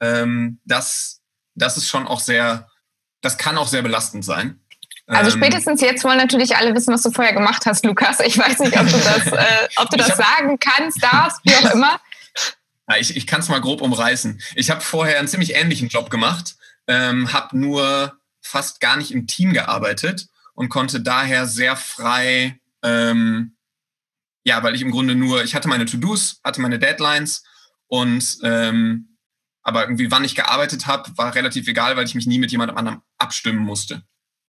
ähm, 0.00 0.60
das, 0.64 1.22
das 1.54 1.76
ist 1.76 1.88
schon 1.88 2.06
auch 2.06 2.20
sehr, 2.20 2.68
das 3.20 3.38
kann 3.38 3.56
auch 3.56 3.68
sehr 3.68 3.82
belastend 3.82 4.24
sein. 4.24 4.60
Also 5.06 5.30
ähm, 5.30 5.42
spätestens 5.42 5.80
jetzt 5.80 6.04
wollen 6.04 6.18
natürlich 6.18 6.56
alle 6.56 6.74
wissen, 6.74 6.92
was 6.94 7.02
du 7.02 7.10
vorher 7.10 7.34
gemacht 7.34 7.66
hast, 7.66 7.84
Lukas. 7.84 8.20
Ich 8.20 8.38
weiß 8.38 8.60
nicht, 8.60 8.78
ob 8.78 8.86
du 8.86 8.96
das, 8.96 9.26
äh, 9.32 9.68
ob 9.76 9.90
du 9.90 9.96
das 9.96 10.16
sagen 10.16 10.58
kannst, 10.58 11.02
darfst, 11.02 11.40
wie 11.44 11.54
auch 11.54 11.74
immer. 11.74 12.00
Ich 12.98 13.16
ich 13.16 13.26
kann 13.26 13.40
es 13.40 13.48
mal 13.48 13.62
grob 13.62 13.80
umreißen. 13.80 14.42
Ich 14.56 14.68
habe 14.68 14.82
vorher 14.82 15.18
einen 15.18 15.26
ziemlich 15.26 15.54
ähnlichen 15.54 15.88
Job 15.88 16.10
gemacht, 16.10 16.56
ähm, 16.86 17.32
habe 17.32 17.58
nur 17.58 18.18
fast 18.42 18.78
gar 18.78 18.98
nicht 18.98 19.10
im 19.10 19.26
Team 19.26 19.54
gearbeitet 19.54 20.28
und 20.52 20.68
konnte 20.68 21.00
daher 21.00 21.46
sehr 21.46 21.76
frei, 21.76 22.60
ähm, 22.82 23.56
ja, 24.44 24.62
weil 24.62 24.74
ich 24.74 24.82
im 24.82 24.90
Grunde 24.90 25.14
nur, 25.14 25.42
ich 25.44 25.54
hatte 25.54 25.66
meine 25.66 25.86
To-Dos, 25.86 26.40
hatte 26.44 26.60
meine 26.60 26.78
Deadlines 26.78 27.44
und 27.86 28.36
ähm, 28.42 29.16
aber 29.62 29.84
irgendwie 29.84 30.10
wann 30.10 30.24
ich 30.24 30.34
gearbeitet 30.34 30.86
habe, 30.86 31.10
war 31.16 31.34
relativ 31.34 31.66
egal, 31.66 31.96
weil 31.96 32.04
ich 32.04 32.14
mich 32.14 32.26
nie 32.26 32.38
mit 32.38 32.52
jemandem 32.52 32.76
anderem 32.76 33.00
abstimmen 33.16 33.60
musste. 33.60 34.02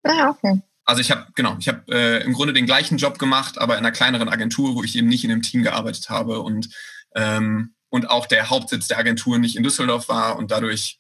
Ah, 0.04 0.30
okay. 0.30 0.62
Also 0.86 1.02
ich 1.02 1.12
habe 1.12 1.28
genau, 1.36 1.56
ich 1.60 1.68
habe 1.68 1.84
äh, 1.90 2.24
im 2.24 2.34
Grunde 2.34 2.54
den 2.54 2.66
gleichen 2.66 2.98
Job 2.98 3.20
gemacht, 3.20 3.60
aber 3.60 3.78
in 3.78 3.86
einer 3.86 3.92
kleineren 3.92 4.30
Agentur, 4.30 4.76
wo 4.76 4.84
ich 4.84 4.96
eben 4.96 5.08
nicht 5.08 5.24
in 5.24 5.32
einem 5.32 5.42
Team 5.42 5.64
gearbeitet 5.64 6.10
habe 6.10 6.40
und 6.42 6.70
ähm, 7.16 7.76
und 7.90 8.10
auch 8.10 8.26
der 8.26 8.50
Hauptsitz 8.50 8.88
der 8.88 8.98
Agentur 8.98 9.38
nicht 9.38 9.56
in 9.56 9.64
Düsseldorf 9.64 10.10
war 10.10 10.38
und 10.38 10.52
dadurch 10.52 11.00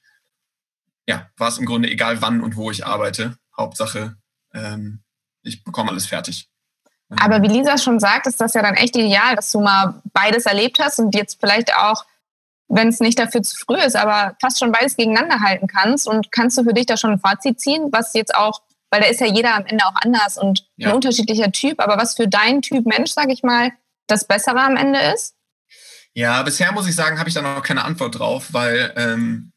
ja 1.08 1.30
war 1.38 1.50
es 1.50 1.58
im 1.58 1.66
Grunde 1.66 1.90
egal, 1.90 2.22
wann 2.22 2.42
und 2.42 2.56
wo 2.56 2.70
ich 2.70 2.86
arbeite. 2.86 3.38
Hauptsache, 3.58 4.18
ähm, 4.54 5.04
ich 5.44 5.64
bekomme 5.64 5.92
alles 5.92 6.06
fertig. 6.06 6.52
Aber 7.20 7.42
wie 7.42 7.48
Lisa 7.48 7.78
schon 7.78 8.00
sagt, 8.00 8.28
ist 8.28 8.40
das 8.40 8.54
ja 8.54 8.62
dann 8.62 8.76
echt 8.76 8.96
ideal, 8.96 9.36
dass 9.36 9.52
du 9.52 9.60
mal 9.60 10.02
beides 10.14 10.46
erlebt 10.46 10.80
hast 10.80 11.00
und 11.00 11.14
jetzt 11.14 11.40
vielleicht 11.40 11.76
auch, 11.76 12.06
wenn 12.70 12.88
es 12.88 13.00
nicht 13.02 13.20
dafür 13.20 13.44
zu 13.44 13.58
früh 13.58 13.78
ist, 13.78 13.98
aber 13.98 14.36
fast 14.40 14.60
schon 14.60 14.72
beides 14.72 14.96
gegeneinander 14.96 15.42
halten 15.42 15.68
kannst. 15.68 16.08
Und 16.08 16.32
kannst 16.32 16.58
du 16.58 16.64
für 16.64 16.74
dich 16.74 16.86
da 16.86 16.96
schon 16.96 17.12
ein 17.12 17.20
Fazit 17.20 17.60
ziehen, 17.60 17.90
was 17.92 18.14
jetzt 18.14 18.34
auch 18.34 18.62
weil 18.92 19.02
da 19.02 19.08
ist 19.08 19.22
ja 19.22 19.28
jeder 19.28 19.56
am 19.56 19.66
Ende 19.66 19.86
auch 19.86 19.96
anders 19.96 20.38
und 20.38 20.68
ja. 20.76 20.90
ein 20.90 20.96
unterschiedlicher 20.96 21.52
Typ. 21.52 21.80
Aber 21.80 21.98
was 21.98 22.16
für 22.16 22.28
deinen 22.28 22.62
Typ 22.62 22.86
Mensch, 22.86 23.12
sage 23.12 23.32
ich 23.32 23.42
mal, 23.42 23.72
das 24.08 24.28
Bessere 24.28 24.62
am 24.62 24.76
Ende 24.76 25.00
ist? 25.14 25.34
Ja, 26.14 26.44
bisher 26.44 26.74
muss 26.74 26.88
ich 26.88 26.96
sagen, 26.96 27.18
habe 27.18 27.30
ich 27.30 27.36
da 27.36 27.42
noch 27.42 27.64
keine 27.64 27.86
Antwort 27.86 28.20
drauf, 28.20 28.50
weil 28.52 28.94
ähm, 28.98 29.54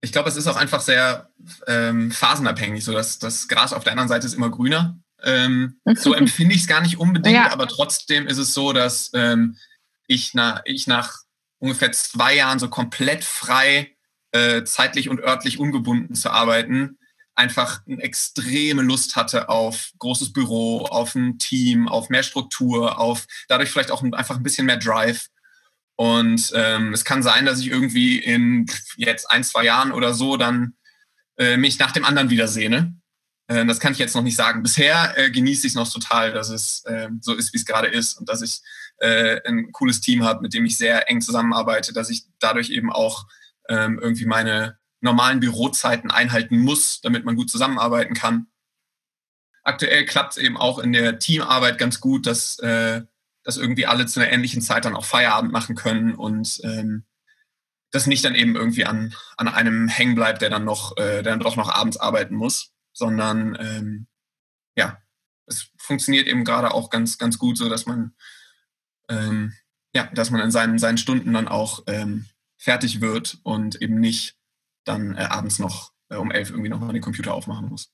ich 0.00 0.12
glaube, 0.12 0.30
es 0.30 0.36
ist 0.36 0.46
auch 0.46 0.56
einfach 0.56 0.80
sehr 0.80 1.30
ähm, 1.66 2.10
phasenabhängig. 2.10 2.82
So 2.82 2.92
dass 2.92 3.18
das 3.18 3.48
Gras 3.48 3.74
auf 3.74 3.84
der 3.84 3.92
anderen 3.92 4.08
Seite 4.08 4.26
ist 4.26 4.34
immer 4.34 4.50
grüner. 4.50 4.98
Ähm, 5.22 5.78
so 5.94 6.14
empfinde 6.14 6.54
ich 6.54 6.62
es 6.62 6.66
gar 6.66 6.80
nicht 6.80 6.98
unbedingt, 6.98 7.36
ja. 7.36 7.52
aber 7.52 7.68
trotzdem 7.68 8.26
ist 8.26 8.38
es 8.38 8.54
so, 8.54 8.72
dass 8.72 9.10
ähm, 9.14 9.58
ich, 10.06 10.32
na, 10.32 10.62
ich 10.64 10.86
nach 10.86 11.18
ungefähr 11.58 11.92
zwei 11.92 12.34
Jahren 12.34 12.58
so 12.58 12.68
komplett 12.68 13.24
frei, 13.24 13.94
äh, 14.32 14.64
zeitlich 14.64 15.10
und 15.10 15.20
örtlich 15.20 15.60
ungebunden 15.60 16.14
zu 16.14 16.30
arbeiten, 16.30 16.98
einfach 17.34 17.80
eine 17.86 18.02
extreme 18.02 18.82
Lust 18.82 19.16
hatte 19.16 19.48
auf 19.48 19.92
großes 19.98 20.32
Büro, 20.32 20.82
auf 20.86 21.14
ein 21.14 21.38
Team, 21.38 21.88
auf 21.88 22.08
mehr 22.08 22.22
Struktur, 22.22 22.98
auf 22.98 23.26
dadurch 23.48 23.70
vielleicht 23.70 23.90
auch 23.90 24.02
einfach 24.02 24.36
ein 24.36 24.42
bisschen 24.42 24.66
mehr 24.66 24.76
Drive. 24.76 25.28
Und 25.96 26.52
ähm, 26.54 26.92
es 26.92 27.04
kann 27.04 27.22
sein, 27.22 27.46
dass 27.46 27.60
ich 27.60 27.68
irgendwie 27.68 28.18
in 28.18 28.66
jetzt 28.96 29.30
ein, 29.30 29.44
zwei 29.44 29.64
Jahren 29.64 29.92
oder 29.92 30.14
so 30.14 30.36
dann 30.36 30.74
äh, 31.38 31.56
mich 31.56 31.78
nach 31.78 31.92
dem 31.92 32.04
anderen 32.04 32.30
wiedersehne. 32.30 32.94
Äh, 33.46 33.64
das 33.66 33.80
kann 33.80 33.92
ich 33.92 33.98
jetzt 33.98 34.14
noch 34.14 34.22
nicht 34.22 34.36
sagen. 34.36 34.62
Bisher 34.62 35.16
äh, 35.16 35.30
genieße 35.30 35.66
ich 35.66 35.72
es 35.72 35.76
noch 35.76 35.90
total, 35.90 36.32
dass 36.32 36.48
es 36.48 36.84
äh, 36.84 37.08
so 37.20 37.34
ist, 37.34 37.52
wie 37.52 37.58
es 37.58 37.66
gerade 37.66 37.88
ist 37.88 38.14
und 38.18 38.28
dass 38.28 38.42
ich 38.42 38.60
äh, 38.98 39.40
ein 39.46 39.72
cooles 39.72 40.00
Team 40.00 40.24
habe, 40.24 40.42
mit 40.42 40.54
dem 40.54 40.64
ich 40.64 40.76
sehr 40.76 41.10
eng 41.10 41.20
zusammenarbeite, 41.20 41.92
dass 41.92 42.10
ich 42.10 42.24
dadurch 42.40 42.70
eben 42.70 42.92
auch 42.92 43.26
ähm, 43.68 43.98
irgendwie 44.00 44.26
meine 44.26 44.78
normalen 45.02 45.40
Bürozeiten 45.40 46.10
einhalten 46.10 46.58
muss, 46.58 47.00
damit 47.00 47.24
man 47.24 47.36
gut 47.36 47.50
zusammenarbeiten 47.50 48.14
kann. 48.14 48.46
Aktuell 49.64 50.06
klappt 50.06 50.32
es 50.32 50.42
eben 50.42 50.56
auch 50.56 50.78
in 50.78 50.92
der 50.92 51.18
Teamarbeit 51.18 51.78
ganz 51.78 52.00
gut, 52.00 52.26
dass, 52.26 52.58
äh, 52.60 53.02
dass 53.44 53.56
irgendwie 53.56 53.86
alle 53.86 54.06
zu 54.06 54.20
einer 54.20 54.32
ähnlichen 54.32 54.62
Zeit 54.62 54.84
dann 54.84 54.96
auch 54.96 55.04
Feierabend 55.04 55.52
machen 55.52 55.76
können 55.76 56.14
und 56.14 56.60
ähm, 56.64 57.04
das 57.90 58.06
nicht 58.06 58.24
dann 58.24 58.34
eben 58.34 58.56
irgendwie 58.56 58.86
an, 58.86 59.14
an 59.36 59.48
einem 59.48 59.88
hängen 59.88 60.14
bleibt, 60.14 60.40
der 60.42 60.50
dann 60.50 60.64
noch, 60.64 60.96
äh, 60.96 61.22
der 61.22 61.32
dann 61.32 61.40
doch 61.40 61.56
noch 61.56 61.68
abends 61.68 61.98
arbeiten 61.98 62.34
muss, 62.34 62.72
sondern 62.92 63.56
ähm, 63.60 64.06
ja, 64.76 64.98
es 65.46 65.70
funktioniert 65.76 66.26
eben 66.26 66.44
gerade 66.44 66.72
auch 66.72 66.90
ganz, 66.90 67.18
ganz 67.18 67.38
gut 67.38 67.58
so, 67.58 67.68
dass 67.68 67.86
man 67.86 68.14
ähm, 69.08 69.52
ja, 69.94 70.08
dass 70.14 70.30
man 70.30 70.40
in 70.40 70.50
seinen, 70.50 70.78
seinen 70.78 70.98
Stunden 70.98 71.32
dann 71.32 71.48
auch 71.48 71.82
ähm, 71.86 72.26
fertig 72.56 73.00
wird 73.00 73.38
und 73.42 73.80
eben 73.82 74.00
nicht 74.00 74.36
dann 74.84 75.16
äh, 75.16 75.22
abends 75.22 75.58
noch 75.58 75.92
äh, 76.10 76.16
um 76.16 76.30
elf 76.30 76.50
irgendwie 76.50 76.68
nochmal 76.68 76.92
den 76.92 77.02
Computer 77.02 77.34
aufmachen 77.34 77.68
muss. 77.68 77.90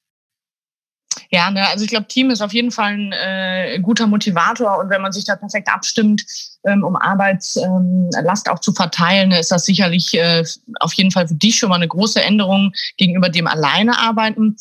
Ja, 1.30 1.50
ne, 1.50 1.68
also 1.68 1.84
ich 1.84 1.90
glaube, 1.90 2.06
Team 2.06 2.30
ist 2.30 2.40
auf 2.40 2.52
jeden 2.52 2.70
Fall 2.70 2.92
ein 2.92 3.12
äh, 3.12 3.78
guter 3.80 4.06
Motivator 4.06 4.78
und 4.78 4.88
wenn 4.88 5.02
man 5.02 5.12
sich 5.12 5.24
da 5.24 5.36
perfekt 5.36 5.68
abstimmt, 5.68 6.24
um 6.62 6.96
Arbeitslast 6.96 8.46
ähm, 8.46 8.52
auch 8.52 8.58
zu 8.58 8.72
verteilen, 8.72 9.30
ist 9.30 9.52
das 9.52 9.64
sicherlich 9.64 10.14
äh, 10.14 10.44
auf 10.80 10.92
jeden 10.94 11.10
Fall 11.10 11.28
für 11.28 11.34
dich 11.34 11.56
schon 11.56 11.68
mal 11.68 11.76
eine 11.76 11.88
große 11.88 12.20
Änderung 12.20 12.72
gegenüber 12.96 13.28
dem 13.28 13.46
alleine 13.46 13.98
arbeiten. 13.98 14.56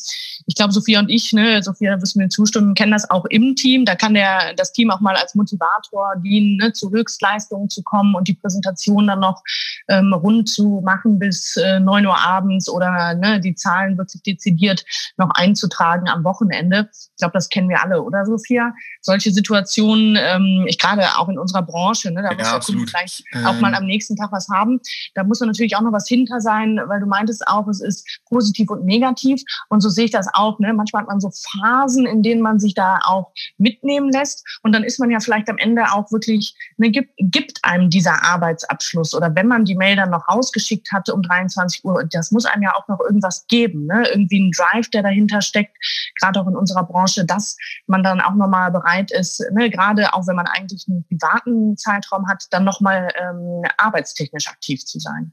Ich 0.46 0.54
glaube, 0.54 0.72
Sophia 0.72 1.00
und 1.00 1.10
ich, 1.10 1.32
ne, 1.32 1.62
Sophia, 1.62 2.00
wirst 2.00 2.16
mir 2.16 2.28
zustimmen, 2.28 2.74
kennen 2.74 2.92
das 2.92 3.10
auch 3.10 3.24
im 3.26 3.56
Team. 3.56 3.84
Da 3.84 3.94
kann 3.94 4.14
der, 4.14 4.54
das 4.54 4.72
Team 4.72 4.90
auch 4.90 5.00
mal 5.00 5.16
als 5.16 5.34
Motivator 5.34 6.14
dienen, 6.24 6.56
ne, 6.56 6.72
zu 6.72 6.90
Höchstleistungen 6.90 7.68
zu 7.68 7.82
kommen 7.82 8.14
und 8.14 8.28
die 8.28 8.34
Präsentation 8.34 9.08
dann 9.08 9.20
noch 9.20 9.42
ähm, 9.88 10.12
rund 10.12 10.48
zu 10.48 10.80
machen 10.84 11.18
bis 11.18 11.56
äh, 11.56 11.80
9 11.80 12.06
Uhr 12.06 12.18
abends 12.18 12.68
oder 12.68 13.14
ne, 13.14 13.40
die 13.40 13.54
Zahlen 13.54 13.98
wirklich 13.98 14.22
dezidiert 14.22 14.84
noch 15.16 15.30
einzutragen 15.34 16.08
am 16.08 16.24
Wochenende. 16.24 16.88
Ich 16.92 17.16
glaube, 17.18 17.32
das 17.32 17.48
kennen 17.48 17.68
wir 17.68 17.82
alle, 17.82 18.02
oder 18.02 18.24
Sophia? 18.24 18.72
Solche 19.00 19.32
Situationen, 19.32 20.16
ähm, 20.20 20.64
ich 20.68 20.78
gerade 20.78 21.04
auch 21.18 21.28
in 21.28 21.38
unserer 21.38 21.62
Branche, 21.62 21.87
Branche. 21.88 22.10
Ne? 22.10 22.22
Da 22.22 22.34
muss 22.34 22.46
ja, 22.46 22.58
der 22.58 22.60
Kunde 22.60 22.86
vielleicht 22.86 23.24
auch 23.44 23.60
mal 23.60 23.68
ähm. 23.68 23.74
am 23.74 23.86
nächsten 23.86 24.16
Tag 24.16 24.32
was 24.32 24.48
haben. 24.48 24.80
Da 25.14 25.24
muss 25.24 25.40
natürlich 25.40 25.76
auch 25.76 25.80
noch 25.80 25.92
was 25.92 26.08
hinter 26.08 26.40
sein, 26.40 26.80
weil 26.86 27.00
du 27.00 27.06
meintest 27.06 27.46
auch, 27.46 27.66
es 27.68 27.80
ist 27.80 28.06
positiv 28.28 28.70
und 28.70 28.84
negativ. 28.84 29.42
Und 29.68 29.80
so 29.80 29.88
sehe 29.88 30.06
ich 30.06 30.10
das 30.10 30.28
auch. 30.32 30.58
Ne? 30.58 30.72
Manchmal 30.72 31.02
hat 31.02 31.08
man 31.08 31.20
so 31.20 31.30
Phasen, 31.30 32.06
in 32.06 32.22
denen 32.22 32.42
man 32.42 32.58
sich 32.58 32.74
da 32.74 32.98
auch 33.04 33.32
mitnehmen 33.56 34.10
lässt. 34.10 34.44
Und 34.62 34.74
dann 34.74 34.84
ist 34.84 35.00
man 35.00 35.10
ja 35.10 35.20
vielleicht 35.20 35.48
am 35.48 35.58
Ende 35.58 35.84
auch 35.92 36.10
wirklich, 36.12 36.54
ne, 36.76 36.90
gibt, 36.90 37.12
gibt 37.18 37.58
einem 37.62 37.90
dieser 37.90 38.22
Arbeitsabschluss. 38.24 39.14
Oder 39.14 39.34
wenn 39.34 39.46
man 39.46 39.64
die 39.64 39.74
Mail 39.74 39.96
dann 39.96 40.10
noch 40.10 40.28
rausgeschickt 40.28 40.92
hatte 40.92 41.14
um 41.14 41.22
23 41.22 41.84
Uhr, 41.84 42.04
das 42.10 42.30
muss 42.30 42.44
einem 42.44 42.62
ja 42.62 42.74
auch 42.74 42.88
noch 42.88 43.00
irgendwas 43.00 43.46
geben. 43.48 43.86
Ne? 43.86 44.08
Irgendwie 44.08 44.40
ein 44.40 44.50
Drive, 44.52 44.88
der 44.90 45.02
dahinter 45.02 45.40
steckt, 45.40 45.76
gerade 46.20 46.40
auch 46.40 46.46
in 46.46 46.56
unserer 46.56 46.84
Branche, 46.84 47.24
dass 47.24 47.56
man 47.86 48.02
dann 48.02 48.20
auch 48.20 48.34
nochmal 48.34 48.70
bereit 48.70 49.10
ist, 49.10 49.42
ne? 49.52 49.70
gerade 49.70 50.12
auch 50.14 50.26
wenn 50.26 50.36
man 50.36 50.46
eigentlich 50.46 50.86
einen 50.88 51.04
privaten 51.04 51.76
Zeitraum 51.78 52.28
hat, 52.28 52.46
dann 52.50 52.64
nochmal 52.64 53.08
ähm, 53.16 53.62
arbeitstechnisch 53.76 54.48
aktiv 54.48 54.84
zu 54.84 54.98
sein. 54.98 55.32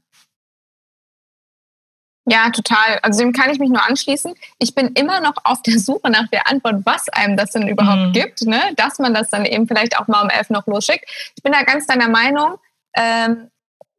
Ja, 2.28 2.50
total. 2.50 2.98
Also 3.02 3.20
dem 3.20 3.32
kann 3.32 3.50
ich 3.50 3.60
mich 3.60 3.70
nur 3.70 3.84
anschließen. 3.84 4.34
Ich 4.58 4.74
bin 4.74 4.88
immer 4.88 5.20
noch 5.20 5.34
auf 5.44 5.62
der 5.62 5.78
Suche 5.78 6.10
nach 6.10 6.26
der 6.28 6.48
Antwort, 6.48 6.84
was 6.84 7.08
einem 7.08 7.36
das 7.36 7.52
denn 7.52 7.68
überhaupt 7.68 8.08
mhm. 8.08 8.12
gibt, 8.12 8.42
ne? 8.42 8.60
dass 8.76 8.98
man 8.98 9.14
das 9.14 9.28
dann 9.28 9.44
eben 9.44 9.68
vielleicht 9.68 9.96
auch 9.98 10.08
mal 10.08 10.22
um 10.22 10.28
elf 10.28 10.50
noch 10.50 10.66
losschickt. 10.66 11.04
Ich 11.36 11.42
bin 11.44 11.52
da 11.52 11.62
ganz 11.62 11.86
deiner 11.86 12.08
Meinung, 12.08 12.56
ähm, 12.94 13.48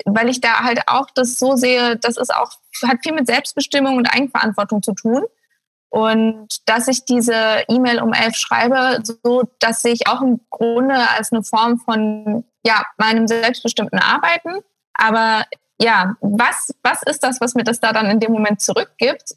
weil 0.04 0.28
ich 0.28 0.42
da 0.42 0.64
halt 0.64 0.82
auch 0.88 1.08
das 1.16 1.40
so 1.40 1.56
sehe, 1.56 1.96
das 1.96 2.18
ist 2.18 2.36
auch, 2.36 2.52
hat 2.86 2.98
viel 3.02 3.14
mit 3.14 3.28
Selbstbestimmung 3.28 3.96
und 3.96 4.08
Eigenverantwortung 4.08 4.84
zu 4.84 4.94
tun. 4.94 5.24
Und 5.90 6.68
dass 6.68 6.88
ich 6.88 7.06
diese 7.06 7.64
E-Mail 7.70 8.02
um 8.02 8.14
elf 8.14 8.36
schreibe, 8.36 9.00
so, 9.04 9.44
das 9.60 9.82
sehe 9.82 9.94
ich 9.94 10.08
auch 10.08 10.22
im 10.22 10.42
Grunde 10.50 10.96
als 11.18 11.32
eine 11.32 11.44
Form 11.44 11.80
von 11.80 12.44
ja, 12.66 12.84
meinem 12.98 13.28
selbstbestimmten 13.28 14.00
Arbeiten. 14.00 14.60
Aber 14.94 15.46
ja, 15.80 16.16
was, 16.22 16.74
was 16.84 17.04
ist 17.04 17.24
das, 17.24 17.40
was 17.40 17.56
mir 17.56 17.64
das 17.64 17.80
da 17.80 17.94
dann 17.94 18.08
in 18.08 18.20
dem 18.20 18.34
Moment 18.34 18.62
zurückgibt? 18.62 19.36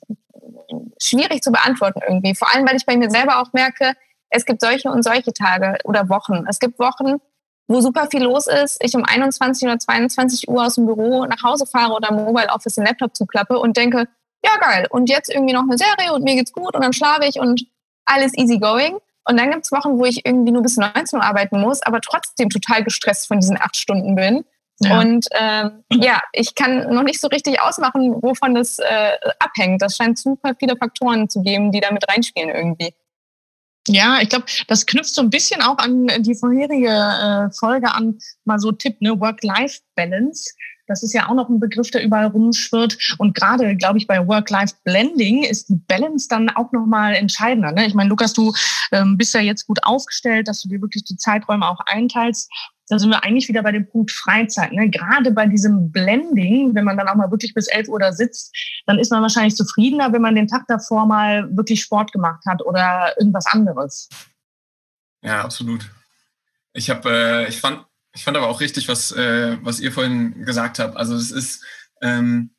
Schwierig 1.00 1.42
zu 1.42 1.52
beantworten 1.52 2.00
irgendwie. 2.06 2.34
Vor 2.34 2.52
allem, 2.52 2.66
weil 2.66 2.76
ich 2.76 2.86
bei 2.86 2.96
mir 2.96 3.10
selber 3.10 3.40
auch 3.40 3.52
merke, 3.52 3.94
es 4.30 4.44
gibt 4.44 4.60
solche 4.60 4.90
und 4.90 5.02
solche 5.02 5.32
Tage 5.32 5.78
oder 5.84 6.08
Wochen. 6.08 6.46
Es 6.48 6.58
gibt 6.58 6.78
Wochen, 6.78 7.20
wo 7.68 7.80
super 7.80 8.08
viel 8.10 8.22
los 8.22 8.46
ist, 8.46 8.82
ich 8.82 8.96
um 8.96 9.04
21 9.04 9.68
oder 9.68 9.78
22 9.78 10.48
Uhr 10.48 10.64
aus 10.64 10.74
dem 10.74 10.86
Büro 10.86 11.24
nach 11.26 11.42
Hause 11.42 11.66
fahre 11.66 11.94
oder 11.94 12.08
im 12.08 12.16
Mobile 12.16 12.48
Office 12.48 12.74
den 12.74 12.84
Laptop 12.84 13.14
zuklappe 13.14 13.58
und 13.58 13.76
denke, 13.76 14.08
ja 14.44 14.56
geil, 14.58 14.86
und 14.90 15.08
jetzt 15.08 15.30
irgendwie 15.30 15.52
noch 15.52 15.62
eine 15.62 15.78
Serie 15.78 16.12
und 16.12 16.24
mir 16.24 16.34
geht's 16.34 16.52
gut 16.52 16.74
und 16.74 16.82
dann 16.82 16.92
schlafe 16.92 17.26
ich 17.26 17.38
und 17.38 17.66
alles 18.04 18.36
easy 18.36 18.58
going. 18.58 18.98
Und 19.24 19.38
dann 19.38 19.50
gibt's 19.50 19.70
Wochen, 19.70 19.98
wo 19.98 20.04
ich 20.06 20.24
irgendwie 20.24 20.50
nur 20.50 20.62
bis 20.62 20.76
19 20.76 21.18
Uhr 21.18 21.24
arbeiten 21.24 21.60
muss, 21.60 21.82
aber 21.82 22.00
trotzdem 22.00 22.48
total 22.48 22.82
gestresst 22.82 23.28
von 23.28 23.38
diesen 23.38 23.60
acht 23.60 23.76
Stunden 23.76 24.14
bin. 24.14 24.44
Ja. 24.82 24.98
Und 24.98 25.26
ähm, 25.32 25.84
ja, 25.92 26.22
ich 26.32 26.54
kann 26.54 26.92
noch 26.94 27.02
nicht 27.02 27.20
so 27.20 27.28
richtig 27.28 27.60
ausmachen, 27.60 28.22
wovon 28.22 28.54
das 28.54 28.78
äh, 28.78 29.12
abhängt. 29.38 29.82
Das 29.82 29.96
scheint 29.96 30.18
super 30.18 30.54
viele 30.58 30.76
Faktoren 30.76 31.28
zu 31.28 31.42
geben, 31.42 31.70
die 31.70 31.80
da 31.80 31.92
mit 31.92 32.08
reinspielen 32.08 32.48
irgendwie. 32.48 32.94
Ja, 33.88 34.20
ich 34.20 34.30
glaube, 34.30 34.46
das 34.68 34.86
knüpft 34.86 35.14
so 35.14 35.22
ein 35.22 35.30
bisschen 35.30 35.62
auch 35.62 35.78
an 35.78 36.06
die 36.22 36.34
vorherige 36.34 36.88
äh, 36.88 37.50
Folge 37.52 37.92
an, 37.92 38.18
mal 38.44 38.58
so 38.58 38.72
Tipp, 38.72 39.00
ne, 39.00 39.18
Work-Life-Balance. 39.20 40.54
Das 40.90 41.04
ist 41.04 41.12
ja 41.12 41.28
auch 41.28 41.34
noch 41.34 41.48
ein 41.48 41.60
Begriff, 41.60 41.92
der 41.92 42.02
überall 42.02 42.26
rumschwirrt. 42.26 43.14
Und 43.18 43.36
gerade, 43.36 43.76
glaube 43.76 43.98
ich, 43.98 44.08
bei 44.08 44.26
Work-Life-Blending 44.26 45.44
ist 45.44 45.68
die 45.68 45.76
Balance 45.86 46.26
dann 46.28 46.50
auch 46.50 46.72
nochmal 46.72 47.14
entscheidender. 47.14 47.70
Ne? 47.70 47.86
Ich 47.86 47.94
meine, 47.94 48.10
Lukas, 48.10 48.32
du 48.32 48.52
ähm, 48.90 49.16
bist 49.16 49.32
ja 49.32 49.40
jetzt 49.40 49.68
gut 49.68 49.78
aufgestellt, 49.84 50.48
dass 50.48 50.62
du 50.62 50.68
dir 50.68 50.82
wirklich 50.82 51.04
die 51.04 51.16
Zeiträume 51.16 51.68
auch 51.68 51.78
einteilst. 51.86 52.50
Da 52.88 52.98
sind 52.98 53.10
wir 53.10 53.22
eigentlich 53.22 53.48
wieder 53.48 53.62
bei 53.62 53.70
dem 53.70 53.88
Punkt 53.88 54.10
Freizeit. 54.10 54.72
Ne? 54.72 54.90
Gerade 54.90 55.30
bei 55.30 55.46
diesem 55.46 55.92
Blending, 55.92 56.74
wenn 56.74 56.84
man 56.84 56.96
dann 56.96 57.06
auch 57.06 57.14
mal 57.14 57.30
wirklich 57.30 57.54
bis 57.54 57.68
11 57.68 57.86
Uhr 57.86 58.00
da 58.00 58.12
sitzt, 58.12 58.52
dann 58.86 58.98
ist 58.98 59.12
man 59.12 59.22
wahrscheinlich 59.22 59.54
zufriedener, 59.54 60.12
wenn 60.12 60.22
man 60.22 60.34
den 60.34 60.48
Tag 60.48 60.64
davor 60.66 61.06
mal 61.06 61.56
wirklich 61.56 61.82
Sport 61.82 62.10
gemacht 62.10 62.42
hat 62.48 62.66
oder 62.66 63.14
irgendwas 63.16 63.46
anderes. 63.46 64.08
Ja, 65.22 65.44
absolut. 65.44 65.88
Ich 66.72 66.90
habe, 66.90 67.08
äh, 67.10 67.48
ich 67.48 67.60
fand, 67.60 67.84
ich 68.14 68.24
fand 68.24 68.36
aber 68.36 68.48
auch 68.48 68.60
richtig, 68.60 68.88
was, 68.88 69.12
äh, 69.12 69.56
was 69.62 69.80
ihr 69.80 69.92
vorhin 69.92 70.44
gesagt 70.44 70.78
habt. 70.78 70.96
Also 70.96 71.14
es 71.14 71.30
ist, 71.30 71.64
ähm, 72.02 72.50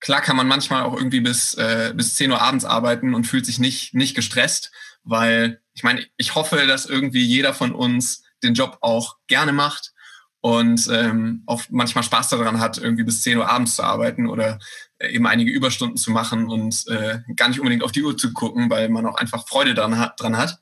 klar 0.00 0.20
kann 0.20 0.36
man 0.36 0.48
manchmal 0.48 0.82
auch 0.82 0.96
irgendwie 0.96 1.20
bis, 1.20 1.54
äh, 1.54 1.92
bis 1.94 2.14
10 2.14 2.32
Uhr 2.32 2.40
abends 2.40 2.64
arbeiten 2.64 3.14
und 3.14 3.24
fühlt 3.24 3.46
sich 3.46 3.58
nicht, 3.58 3.94
nicht 3.94 4.14
gestresst, 4.14 4.72
weil 5.04 5.60
ich 5.74 5.82
meine, 5.82 6.06
ich 6.16 6.34
hoffe, 6.34 6.66
dass 6.66 6.86
irgendwie 6.86 7.24
jeder 7.24 7.54
von 7.54 7.72
uns 7.72 8.24
den 8.42 8.54
Job 8.54 8.78
auch 8.80 9.16
gerne 9.26 9.52
macht 9.52 9.92
und 10.40 10.88
ähm, 10.90 11.44
auch 11.46 11.62
manchmal 11.70 12.04
Spaß 12.04 12.30
daran 12.30 12.60
hat, 12.60 12.76
irgendwie 12.76 13.04
bis 13.04 13.22
10 13.22 13.38
Uhr 13.38 13.48
abends 13.48 13.76
zu 13.76 13.84
arbeiten 13.84 14.26
oder 14.28 14.58
eben 15.00 15.26
einige 15.26 15.52
Überstunden 15.52 15.96
zu 15.96 16.10
machen 16.10 16.48
und 16.48 16.84
äh, 16.88 17.20
gar 17.36 17.48
nicht 17.48 17.60
unbedingt 17.60 17.84
auf 17.84 17.92
die 17.92 18.02
Uhr 18.02 18.18
zu 18.18 18.32
gucken, 18.32 18.68
weil 18.68 18.88
man 18.88 19.06
auch 19.06 19.14
einfach 19.14 19.46
Freude 19.46 19.74
dran 19.74 19.98
hat. 19.98 20.20
Dran 20.20 20.36
hat. 20.36 20.58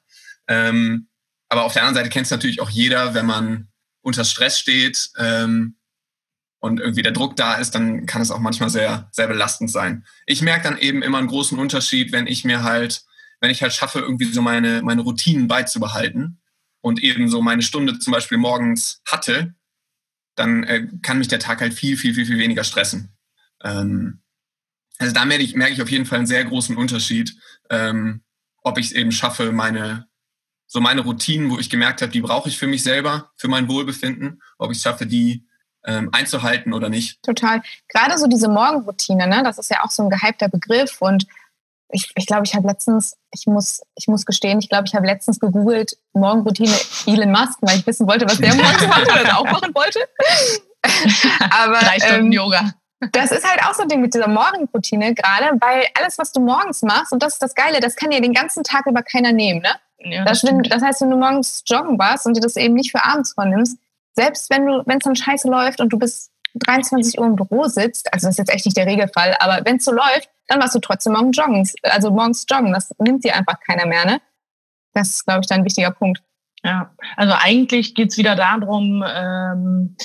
Ähm, 0.48 1.08
aber 1.48 1.64
auf 1.64 1.72
der 1.72 1.82
anderen 1.82 1.96
Seite 1.96 2.10
kennt 2.10 2.26
es 2.26 2.30
natürlich 2.30 2.60
auch 2.60 2.70
jeder, 2.70 3.14
wenn 3.14 3.26
man 3.26 3.69
unter 4.02 4.24
Stress 4.24 4.58
steht 4.58 5.10
ähm, 5.18 5.76
und 6.58 6.80
irgendwie 6.80 7.02
der 7.02 7.12
Druck 7.12 7.36
da 7.36 7.54
ist, 7.54 7.74
dann 7.74 8.06
kann 8.06 8.22
es 8.22 8.30
auch 8.30 8.38
manchmal 8.38 8.70
sehr, 8.70 9.08
sehr 9.12 9.28
belastend 9.28 9.70
sein. 9.70 10.04
Ich 10.26 10.42
merke 10.42 10.64
dann 10.64 10.78
eben 10.78 11.02
immer 11.02 11.18
einen 11.18 11.28
großen 11.28 11.58
Unterschied, 11.58 12.12
wenn 12.12 12.26
ich 12.26 12.44
mir 12.44 12.62
halt, 12.62 13.04
wenn 13.40 13.50
ich 13.50 13.62
halt 13.62 13.72
schaffe, 13.72 14.00
irgendwie 14.00 14.30
so 14.32 14.42
meine, 14.42 14.82
meine 14.82 15.02
Routinen 15.02 15.48
beizubehalten 15.48 16.40
und 16.80 17.02
eben 17.02 17.28
so 17.28 17.40
meine 17.40 17.62
Stunde 17.62 17.98
zum 17.98 18.12
Beispiel 18.12 18.38
morgens 18.38 19.00
hatte, 19.06 19.54
dann 20.34 20.64
äh, 20.64 20.86
kann 21.02 21.18
mich 21.18 21.28
der 21.28 21.38
Tag 21.38 21.60
halt 21.60 21.74
viel, 21.74 21.96
viel, 21.96 22.14
viel, 22.14 22.26
viel 22.26 22.38
weniger 22.38 22.64
stressen. 22.64 23.16
Ähm, 23.62 24.22
also 24.98 25.14
da 25.14 25.24
merke 25.24 25.42
ich, 25.42 25.54
merke 25.54 25.72
ich 25.72 25.82
auf 25.82 25.90
jeden 25.90 26.04
Fall 26.04 26.18
einen 26.18 26.26
sehr 26.26 26.44
großen 26.44 26.76
Unterschied, 26.76 27.34
ähm, 27.70 28.22
ob 28.62 28.78
ich 28.78 28.86
es 28.86 28.92
eben 28.92 29.12
schaffe, 29.12 29.50
meine, 29.52 30.09
so 30.72 30.80
meine 30.80 31.00
Routinen, 31.00 31.50
wo 31.50 31.58
ich 31.58 31.68
gemerkt 31.68 32.00
habe, 32.00 32.12
die 32.12 32.20
brauche 32.20 32.48
ich 32.48 32.56
für 32.56 32.68
mich 32.68 32.84
selber, 32.84 33.32
für 33.36 33.48
mein 33.48 33.68
Wohlbefinden, 33.68 34.40
ob 34.56 34.70
ich 34.70 34.76
es 34.76 34.84
schaffe, 34.84 35.04
die 35.04 35.44
ähm, 35.84 36.10
einzuhalten 36.12 36.72
oder 36.72 36.88
nicht. 36.88 37.20
Total. 37.24 37.60
Gerade 37.88 38.16
so 38.18 38.28
diese 38.28 38.48
Morgenroutine, 38.48 39.26
ne? 39.26 39.42
das 39.42 39.58
ist 39.58 39.68
ja 39.68 39.82
auch 39.82 39.90
so 39.90 40.04
ein 40.04 40.10
gehypter 40.10 40.48
Begriff 40.48 41.02
und 41.02 41.26
ich, 41.88 42.12
ich 42.14 42.24
glaube, 42.24 42.44
ich 42.46 42.54
habe 42.54 42.68
letztens, 42.68 43.16
ich 43.32 43.48
muss, 43.48 43.80
ich 43.96 44.06
muss 44.06 44.24
gestehen, 44.24 44.60
ich 44.60 44.68
glaube, 44.68 44.84
ich 44.86 44.94
habe 44.94 45.06
letztens 45.06 45.40
gegoogelt 45.40 45.96
Morgenroutine 46.12 46.76
Elon 47.06 47.32
Musk, 47.32 47.58
weil 47.62 47.78
ich 47.78 47.86
wissen 47.88 48.06
wollte, 48.06 48.26
was 48.26 48.38
der 48.38 48.54
morgens 48.54 48.86
macht 48.86 49.10
oder 49.10 49.38
auch 49.38 49.44
machen 49.44 49.74
wollte. 49.74 49.98
Aber 51.50 51.80
drei 51.80 51.98
Stunden 51.98 52.26
ähm, 52.26 52.32
Yoga. 52.32 52.74
Das 53.10 53.32
ist 53.32 53.44
halt 53.44 53.60
auch 53.64 53.74
so 53.74 53.82
ein 53.82 53.88
Ding 53.88 54.02
mit 54.02 54.14
dieser 54.14 54.28
Morgenroutine 54.28 55.14
gerade, 55.14 55.56
weil 55.60 55.84
alles, 55.98 56.16
was 56.16 56.30
du 56.30 56.40
morgens 56.40 56.82
machst, 56.82 57.12
und 57.12 57.24
das 57.24 57.32
ist 57.32 57.42
das 57.42 57.56
Geile, 57.56 57.80
das 57.80 57.96
kann 57.96 58.10
dir 58.10 58.20
den 58.20 58.34
ganzen 58.34 58.62
Tag 58.62 58.86
über 58.86 59.02
keiner 59.02 59.32
nehmen. 59.32 59.62
Ne? 59.62 59.70
Ja, 60.02 60.24
das, 60.24 60.40
das, 60.42 60.54
das, 60.68 60.82
heißt, 60.82 61.00
wenn 61.02 61.10
du 61.10 61.16
morgens 61.16 61.62
joggen 61.66 61.98
warst 61.98 62.26
und 62.26 62.36
dir 62.36 62.40
das 62.40 62.56
eben 62.56 62.74
nicht 62.74 62.90
für 62.90 63.04
abends 63.04 63.34
vornimmst, 63.34 63.78
selbst 64.14 64.50
wenn 64.50 64.66
du, 64.66 64.82
wenn 64.86 64.98
es 64.98 65.04
dann 65.04 65.16
scheiße 65.16 65.48
läuft 65.48 65.80
und 65.80 65.92
du 65.92 65.98
bis 65.98 66.30
23 66.54 67.18
Uhr 67.18 67.26
im 67.26 67.36
Büro 67.36 67.66
sitzt, 67.66 68.12
also 68.12 68.26
das 68.26 68.34
ist 68.34 68.38
jetzt 68.38 68.54
echt 68.54 68.64
nicht 68.64 68.76
der 68.76 68.86
Regelfall, 68.86 69.36
aber 69.38 69.64
wenn 69.64 69.76
es 69.76 69.84
so 69.84 69.92
läuft, 69.92 70.30
dann 70.48 70.60
warst 70.60 70.74
du 70.74 70.80
trotzdem 70.80 71.12
morgens 71.12 71.36
joggen. 71.36 71.70
Also 71.82 72.10
morgens 72.10 72.44
joggen, 72.48 72.72
das 72.72 72.92
nimmt 72.98 73.24
dir 73.24 73.36
einfach 73.36 73.60
keiner 73.60 73.86
mehr, 73.86 74.04
ne? 74.04 74.20
Das 74.92 75.10
ist, 75.10 75.24
glaube 75.24 75.40
ich, 75.42 75.46
dann 75.46 75.60
ein 75.60 75.64
wichtiger 75.64 75.92
Punkt. 75.92 76.22
Ja, 76.64 76.90
also 77.16 77.34
eigentlich 77.38 77.94
geht's 77.94 78.18
wieder 78.18 78.34
darum, 78.34 79.04
ähm, 79.06 79.96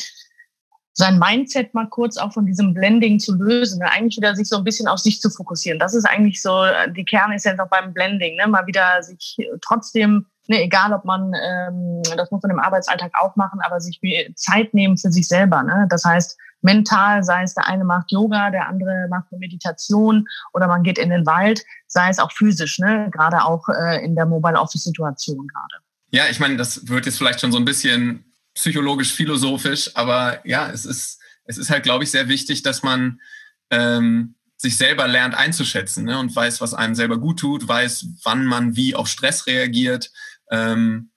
sein 0.97 1.19
Mindset 1.19 1.73
mal 1.73 1.87
kurz 1.89 2.15
auch 2.15 2.31
von 2.31 2.45
diesem 2.45 2.73
Blending 2.73 3.19
zu 3.19 3.35
lösen, 3.35 3.79
ne? 3.79 3.91
eigentlich 3.91 4.15
wieder 4.15 4.33
sich 4.33 4.47
so 4.47 4.57
ein 4.57 4.63
bisschen 4.63 4.87
auf 4.87 4.99
sich 4.99 5.19
zu 5.19 5.29
fokussieren. 5.29 5.77
Das 5.77 5.93
ist 5.93 6.05
eigentlich 6.05 6.41
so 6.41 6.63
die 6.95 7.03
Kernessenz 7.03 7.59
auch 7.59 7.69
beim 7.69 7.93
Blending, 7.93 8.37
ne? 8.37 8.47
mal 8.47 8.65
wieder 8.65 9.03
sich 9.03 9.37
trotzdem, 9.61 10.25
ne, 10.47 10.63
egal 10.63 10.93
ob 10.93 11.03
man, 11.03 11.33
ähm, 11.33 12.01
das 12.15 12.31
muss 12.31 12.41
man 12.41 12.51
im 12.51 12.59
Arbeitsalltag 12.59 13.11
auch 13.21 13.35
machen, 13.35 13.59
aber 13.65 13.81
sich 13.81 13.99
Zeit 14.35 14.73
nehmen 14.73 14.97
für 14.97 15.11
sich 15.11 15.27
selber. 15.27 15.63
Ne? 15.63 15.85
Das 15.89 16.05
heißt, 16.05 16.37
mental, 16.61 17.25
sei 17.25 17.43
es 17.43 17.53
der 17.53 17.67
eine 17.67 17.83
macht 17.83 18.13
Yoga, 18.13 18.49
der 18.49 18.69
andere 18.69 19.07
macht 19.09 19.25
eine 19.31 19.39
Meditation 19.39 20.25
oder 20.53 20.67
man 20.67 20.83
geht 20.83 20.97
in 20.97 21.09
den 21.09 21.25
Wald, 21.25 21.65
sei 21.87 22.09
es 22.09 22.19
auch 22.19 22.31
physisch, 22.31 22.79
ne? 22.79 23.09
gerade 23.11 23.43
auch 23.43 23.67
äh, 23.67 24.01
in 24.03 24.15
der 24.15 24.25
Mobile 24.25 24.57
Office 24.57 24.85
Situation 24.85 25.45
gerade. 25.45 25.83
Ja, 26.11 26.23
ich 26.31 26.39
meine, 26.39 26.55
das 26.55 26.87
wird 26.87 27.05
jetzt 27.05 27.17
vielleicht 27.17 27.41
schon 27.41 27.51
so 27.51 27.57
ein 27.57 27.65
bisschen 27.65 28.23
psychologisch, 28.55 29.13
philosophisch, 29.13 29.91
aber 29.95 30.45
ja, 30.47 30.71
es 30.71 30.85
ist, 30.85 31.19
es 31.43 31.57
ist 31.57 31.69
halt, 31.69 31.83
glaube 31.83 32.03
ich, 32.03 32.11
sehr 32.11 32.27
wichtig, 32.27 32.63
dass 32.63 32.81
man 32.81 33.21
ähm, 33.69 34.35
sich 34.57 34.77
selber 34.77 35.07
lernt 35.07 35.35
einzuschätzen 35.35 36.05
ne? 36.05 36.17
und 36.17 36.35
weiß, 36.35 36.61
was 36.61 36.73
einem 36.73 36.95
selber 36.95 37.17
gut 37.17 37.39
tut, 37.39 37.67
weiß, 37.67 38.07
wann 38.23 38.45
man 38.45 38.75
wie 38.75 38.95
auf 38.95 39.07
Stress 39.07 39.45
reagiert 39.45 40.11
ähm, 40.49 41.11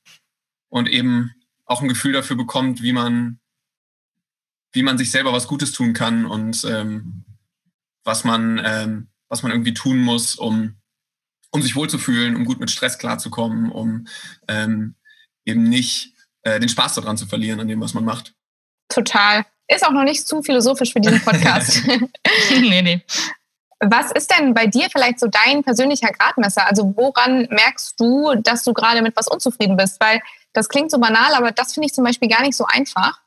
und 0.68 0.88
eben 0.88 1.32
auch 1.64 1.80
ein 1.80 1.88
Gefühl 1.88 2.12
dafür 2.12 2.36
bekommt, 2.36 2.82
wie 2.82 2.92
man, 2.92 3.38
wie 4.72 4.82
man 4.82 4.98
sich 4.98 5.10
selber 5.10 5.32
was 5.32 5.46
Gutes 5.46 5.72
tun 5.72 5.92
kann 5.92 6.26
und 6.26 6.64
ähm, 6.64 7.24
was 8.04 8.24
man, 8.24 8.60
ähm, 8.64 9.08
was 9.28 9.42
man 9.42 9.52
irgendwie 9.52 9.74
tun 9.74 10.00
muss, 10.00 10.34
um, 10.34 10.76
um 11.50 11.62
sich 11.62 11.76
wohlzufühlen, 11.76 12.36
um 12.36 12.44
gut 12.44 12.58
mit 12.58 12.70
Stress 12.70 12.98
klarzukommen, 12.98 13.70
um 13.70 14.08
ähm, 14.48 14.96
eben 15.44 15.62
nicht 15.62 16.14
äh, 16.42 16.60
den 16.60 16.68
Spaß 16.68 16.94
daran 16.94 17.16
zu 17.16 17.26
verlieren, 17.26 17.60
an 17.60 17.68
dem, 17.68 17.80
was 17.80 17.94
man 17.94 18.04
macht. 18.04 18.34
Total. 18.88 19.44
Ist 19.68 19.86
auch 19.86 19.92
noch 19.92 20.04
nicht 20.04 20.26
zu 20.26 20.42
philosophisch 20.42 20.92
für 20.92 21.00
diesen 21.00 21.20
Podcast. 21.20 21.82
nee, 22.50 22.82
nee. 22.82 23.02
Was 23.80 24.10
ist 24.12 24.30
denn 24.32 24.54
bei 24.54 24.66
dir 24.66 24.88
vielleicht 24.90 25.20
so 25.20 25.28
dein 25.28 25.62
persönlicher 25.62 26.10
Gradmesser? 26.10 26.66
Also 26.66 26.94
woran 26.96 27.46
merkst 27.50 28.00
du, 28.00 28.34
dass 28.34 28.64
du 28.64 28.72
gerade 28.72 29.02
mit 29.02 29.14
was 29.14 29.28
unzufrieden 29.28 29.76
bist? 29.76 30.00
Weil 30.00 30.20
das 30.52 30.68
klingt 30.68 30.90
so 30.90 30.98
banal, 30.98 31.34
aber 31.34 31.52
das 31.52 31.74
finde 31.74 31.86
ich 31.86 31.94
zum 31.94 32.04
Beispiel 32.04 32.28
gar 32.28 32.42
nicht 32.42 32.56
so 32.56 32.64
einfach. 32.64 33.20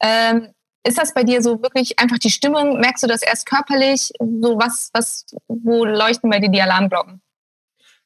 Ähm, 0.00 0.52
ist 0.86 0.98
das 0.98 1.14
bei 1.14 1.24
dir 1.24 1.42
so 1.42 1.60
wirklich 1.62 1.98
einfach 1.98 2.18
die 2.18 2.30
Stimmung? 2.30 2.78
Merkst 2.78 3.02
du 3.02 3.08
das 3.08 3.22
erst 3.22 3.46
körperlich? 3.46 4.12
So 4.20 4.58
was, 4.58 4.90
was, 4.92 5.26
wo 5.48 5.84
leuchten 5.84 6.30
bei 6.30 6.38
dir 6.38 6.50
die 6.50 6.62
Alarmglocken? 6.62 7.20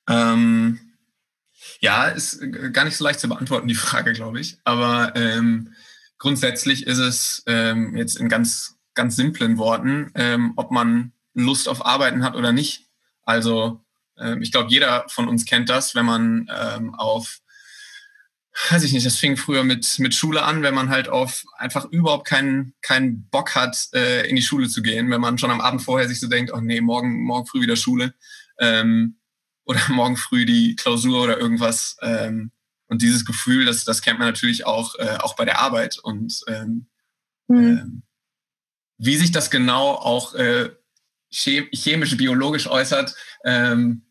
Ähm, 0.08 0.80
ja, 1.80 2.08
ist 2.08 2.40
gar 2.72 2.84
nicht 2.84 2.96
so 2.96 3.04
leicht 3.04 3.20
zu 3.20 3.28
beantworten, 3.28 3.68
die 3.68 3.74
Frage, 3.86 4.12
glaube 4.12 4.40
ich. 4.40 4.58
Aber 4.64 5.12
ähm, 5.16 5.72
grundsätzlich 6.18 6.86
ist 6.86 6.98
es 6.98 7.42
ähm, 7.46 7.96
jetzt 7.96 8.16
in 8.16 8.28
ganz, 8.28 8.76
ganz 8.94 9.16
simplen 9.16 9.58
Worten, 9.58 10.12
ähm, 10.14 10.52
ob 10.56 10.70
man 10.70 11.12
Lust 11.34 11.68
auf 11.68 11.84
Arbeiten 11.84 12.22
hat 12.22 12.36
oder 12.36 12.52
nicht. 12.52 12.88
Also 13.22 13.82
ähm, 14.18 14.42
ich 14.42 14.52
glaube, 14.52 14.70
jeder 14.70 15.06
von 15.08 15.28
uns 15.28 15.46
kennt 15.46 15.70
das, 15.70 15.94
wenn 15.94 16.04
man 16.04 16.50
ähm, 16.54 16.94
auf, 16.94 17.38
weiß 18.70 18.82
ich 18.82 18.92
nicht, 18.92 19.06
das 19.06 19.16
fing 19.16 19.38
früher 19.38 19.64
mit, 19.64 19.98
mit 20.00 20.14
Schule 20.14 20.42
an, 20.42 20.62
wenn 20.62 20.74
man 20.74 20.90
halt 20.90 21.08
auf 21.08 21.44
einfach 21.56 21.86
überhaupt 21.86 22.26
keinen, 22.26 22.74
keinen 22.82 23.28
Bock 23.30 23.54
hat, 23.54 23.88
äh, 23.94 24.28
in 24.28 24.36
die 24.36 24.42
Schule 24.42 24.68
zu 24.68 24.82
gehen, 24.82 25.10
wenn 25.10 25.20
man 25.20 25.38
schon 25.38 25.50
am 25.50 25.62
Abend 25.62 25.80
vorher 25.80 26.08
sich 26.08 26.20
so 26.20 26.28
denkt, 26.28 26.52
oh 26.52 26.60
nee, 26.60 26.82
morgen, 26.82 27.22
morgen 27.22 27.46
früh 27.46 27.62
wieder 27.62 27.76
Schule. 27.76 28.12
Ähm, 28.58 29.19
oder 29.64 29.80
morgen 29.88 30.16
früh 30.16 30.44
die 30.44 30.76
Klausur 30.76 31.22
oder 31.22 31.38
irgendwas. 31.38 31.96
Ähm, 32.02 32.52
und 32.86 33.02
dieses 33.02 33.24
Gefühl, 33.24 33.64
das, 33.66 33.84
das 33.84 34.02
kennt 34.02 34.18
man 34.18 34.28
natürlich 34.28 34.66
auch, 34.66 34.96
äh, 34.96 35.18
auch 35.20 35.36
bei 35.36 35.44
der 35.44 35.60
Arbeit. 35.60 35.98
Und 35.98 36.42
ähm, 36.48 36.86
mhm. 37.46 37.58
ähm, 37.58 38.02
wie 38.98 39.16
sich 39.16 39.32
das 39.32 39.50
genau 39.50 39.92
auch 39.92 40.34
äh, 40.34 40.70
chemisch, 41.30 42.16
biologisch 42.16 42.66
äußert, 42.66 43.14
ähm, 43.44 44.02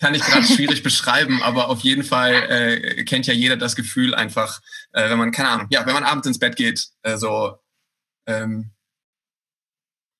kann 0.00 0.14
ich 0.14 0.22
gerade 0.22 0.46
schwierig 0.54 0.82
beschreiben, 0.82 1.42
aber 1.42 1.68
auf 1.68 1.80
jeden 1.80 2.04
Fall 2.04 2.34
äh, 2.34 3.04
kennt 3.04 3.26
ja 3.26 3.34
jeder 3.34 3.56
das 3.56 3.76
Gefühl 3.76 4.14
einfach, 4.14 4.60
äh, 4.92 5.08
wenn 5.10 5.18
man, 5.18 5.32
keine 5.32 5.50
Ahnung, 5.50 5.66
ja, 5.70 5.86
wenn 5.86 5.94
man 5.94 6.04
abends 6.04 6.26
ins 6.26 6.38
Bett 6.38 6.56
geht, 6.56 6.88
äh, 7.02 7.16
so 7.16 7.58
ähm, 8.26 8.72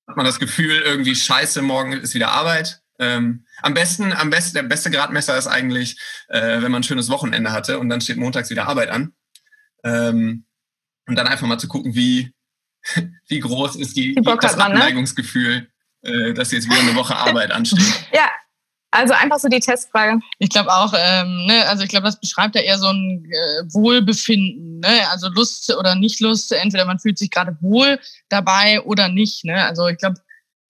hat 0.07 0.17
man 0.17 0.25
das 0.25 0.39
Gefühl, 0.39 0.81
irgendwie 0.81 1.15
scheiße, 1.15 1.61
morgen 1.61 1.93
ist 1.93 2.15
wieder 2.15 2.31
Arbeit. 2.31 2.81
Ähm, 2.99 3.45
am 3.61 3.73
besten, 3.73 4.11
am 4.13 4.29
besten, 4.29 4.55
der 4.55 4.63
beste 4.63 4.91
Gradmesser 4.91 5.37
ist 5.37 5.47
eigentlich, 5.47 5.97
äh, 6.27 6.61
wenn 6.61 6.71
man 6.71 6.81
ein 6.81 6.83
schönes 6.83 7.09
Wochenende 7.09 7.51
hatte 7.51 7.79
und 7.79 7.89
dann 7.89 8.01
steht 8.01 8.17
montags 8.17 8.49
wieder 8.49 8.67
Arbeit 8.67 8.89
an. 8.89 9.13
Ähm, 9.83 10.45
und 11.07 11.15
dann 11.15 11.27
einfach 11.27 11.47
mal 11.47 11.57
zu 11.57 11.67
gucken, 11.67 11.95
wie, 11.95 12.33
wie 13.27 13.39
groß 13.39 13.77
ist 13.77 13.95
die, 13.95 14.15
die 14.15 14.21
das 14.21 14.57
man, 14.57 14.73
ne? 14.73 14.79
Abneigungsgefühl, 14.79 15.67
ne? 16.03 16.11
äh, 16.11 16.33
dass 16.33 16.51
jetzt 16.51 16.69
wieder 16.69 16.79
eine 16.79 16.95
Woche 16.95 17.15
Arbeit 17.15 17.51
ansteht. 17.51 17.79
ja, 18.13 18.29
also 18.91 19.13
einfach 19.13 19.39
so 19.39 19.47
die 19.47 19.59
Testfrage. 19.59 20.19
Ich 20.39 20.49
glaube 20.49 20.71
auch, 20.71 20.93
ähm, 20.97 21.45
ne, 21.45 21.65
also 21.67 21.83
ich 21.83 21.89
glaube, 21.89 22.05
das 22.05 22.19
beschreibt 22.19 22.55
ja 22.55 22.61
eher 22.61 22.79
so 22.79 22.87
ein 22.87 23.23
äh, 23.25 23.73
Wohlbefinden, 23.73 24.79
ne? 24.79 25.07
Also 25.11 25.29
Lust 25.29 25.73
oder 25.75 25.95
nicht 25.95 26.19
Lust, 26.19 26.51
entweder 26.51 26.85
man 26.85 26.99
fühlt 26.99 27.17
sich 27.17 27.29
gerade 27.29 27.55
wohl 27.61 27.99
dabei 28.29 28.81
oder 28.81 29.07
nicht. 29.07 29.45
Ne? 29.45 29.63
Also 29.65 29.87
ich 29.87 29.97
glaube, 29.97 30.19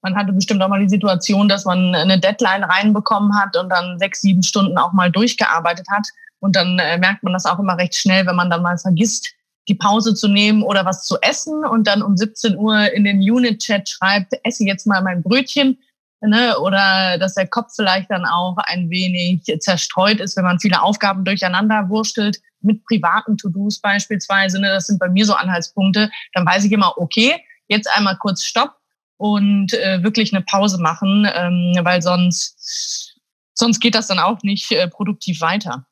man 0.01 0.15
hatte 0.15 0.31
bestimmt 0.33 0.61
auch 0.61 0.69
mal 0.69 0.79
die 0.79 0.89
Situation, 0.89 1.49
dass 1.49 1.65
man 1.65 1.93
eine 1.93 2.19
Deadline 2.19 2.63
reinbekommen 2.63 3.37
hat 3.37 3.57
und 3.57 3.69
dann 3.69 3.99
sechs, 3.99 4.21
sieben 4.21 4.43
Stunden 4.43 4.77
auch 4.77 4.93
mal 4.93 5.11
durchgearbeitet 5.11 5.87
hat. 5.89 6.07
Und 6.39 6.55
dann 6.55 6.79
äh, 6.79 6.97
merkt 6.97 7.23
man 7.23 7.33
das 7.33 7.45
auch 7.45 7.59
immer 7.59 7.77
recht 7.77 7.95
schnell, 7.95 8.25
wenn 8.25 8.35
man 8.35 8.49
dann 8.49 8.61
mal 8.61 8.77
vergisst, 8.77 9.29
die 9.67 9.75
Pause 9.75 10.15
zu 10.15 10.27
nehmen 10.27 10.63
oder 10.63 10.85
was 10.85 11.05
zu 11.05 11.17
essen 11.21 11.63
und 11.63 11.85
dann 11.85 12.01
um 12.01 12.17
17 12.17 12.57
Uhr 12.57 12.91
in 12.91 13.03
den 13.03 13.19
Unit-Chat 13.19 13.87
schreibt, 13.87 14.33
esse 14.43 14.63
jetzt 14.63 14.87
mal 14.87 15.01
mein 15.01 15.21
Brötchen. 15.21 15.77
Ne? 16.21 16.57
Oder 16.59 17.17
dass 17.17 17.35
der 17.35 17.47
Kopf 17.47 17.73
vielleicht 17.75 18.09
dann 18.09 18.25
auch 18.25 18.57
ein 18.57 18.89
wenig 18.89 19.43
zerstreut 19.59 20.19
ist, 20.19 20.35
wenn 20.35 20.43
man 20.43 20.59
viele 20.59 20.81
Aufgaben 20.81 21.23
durcheinander 21.23 21.87
wurstelt, 21.87 22.39
mit 22.61 22.83
privaten 22.85 23.37
To-Dos 23.37 23.79
beispielsweise. 23.79 24.59
Ne? 24.59 24.67
Das 24.67 24.87
sind 24.87 24.99
bei 24.99 25.07
mir 25.07 25.25
so 25.25 25.33
Anhaltspunkte. 25.33 26.09
Dann 26.33 26.45
weiß 26.45 26.65
ich 26.65 26.71
immer, 26.71 26.97
okay, 26.97 27.35
jetzt 27.67 27.89
einmal 27.95 28.17
kurz 28.17 28.43
Stopp, 28.43 28.78
und 29.19 29.73
äh, 29.73 30.01
wirklich 30.01 30.33
eine 30.33 30.43
Pause 30.43 30.81
machen, 30.81 31.29
ähm, 31.35 31.77
weil 31.83 32.01
sonst, 32.01 33.19
sonst 33.53 33.81
geht 33.81 33.93
das 33.93 34.07
dann 34.07 34.17
auch 34.17 34.41
nicht 34.43 34.71
äh, 34.71 34.87
produktiv 34.87 35.41
weiter. 35.41 35.85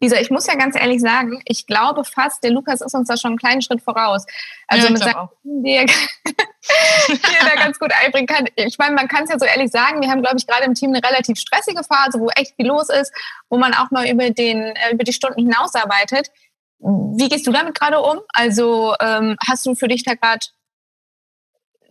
Lisa, 0.00 0.16
ich 0.16 0.30
muss 0.30 0.46
ja 0.46 0.54
ganz 0.54 0.74
ehrlich 0.74 1.00
sagen, 1.02 1.42
ich 1.44 1.66
glaube 1.66 2.02
fast, 2.04 2.42
der 2.42 2.50
Lukas 2.50 2.80
ist 2.80 2.94
uns 2.94 3.08
da 3.08 3.16
schon 3.18 3.32
einen 3.32 3.38
kleinen 3.38 3.60
Schritt 3.62 3.82
voraus. 3.82 4.24
Also 4.66 4.86
ja, 4.86 4.90
mit 4.90 5.02
seinem, 5.02 5.28
die 5.44 5.74
er, 5.74 5.86
da 7.44 7.62
ganz 7.62 7.78
gut 7.78 7.92
einbringen 8.02 8.26
kann. 8.26 8.46
Ich 8.56 8.78
meine, 8.78 8.94
man 8.94 9.06
kann 9.06 9.24
es 9.24 9.30
ja 9.30 9.38
so 9.38 9.44
ehrlich 9.44 9.70
sagen, 9.70 10.00
wir 10.00 10.10
haben, 10.10 10.22
glaube 10.22 10.38
ich, 10.38 10.46
gerade 10.46 10.64
im 10.64 10.74
Team 10.74 10.94
eine 10.94 11.06
relativ 11.06 11.38
stressige 11.38 11.84
Phase, 11.84 12.18
wo 12.18 12.30
echt 12.30 12.56
viel 12.56 12.66
los 12.66 12.88
ist, 12.88 13.12
wo 13.50 13.58
man 13.58 13.74
auch 13.74 13.90
mal 13.90 14.08
über, 14.08 14.30
den, 14.30 14.62
äh, 14.62 14.92
über 14.92 15.04
die 15.04 15.12
Stunden 15.12 15.40
hinausarbeitet. 15.40 16.30
Wie 16.78 17.28
gehst 17.28 17.46
du 17.46 17.52
damit 17.52 17.78
gerade 17.78 18.00
um? 18.00 18.20
Also 18.32 18.94
ähm, 18.98 19.36
hast 19.46 19.66
du 19.66 19.74
für 19.74 19.88
dich 19.88 20.04
da 20.04 20.14
gerade 20.14 20.46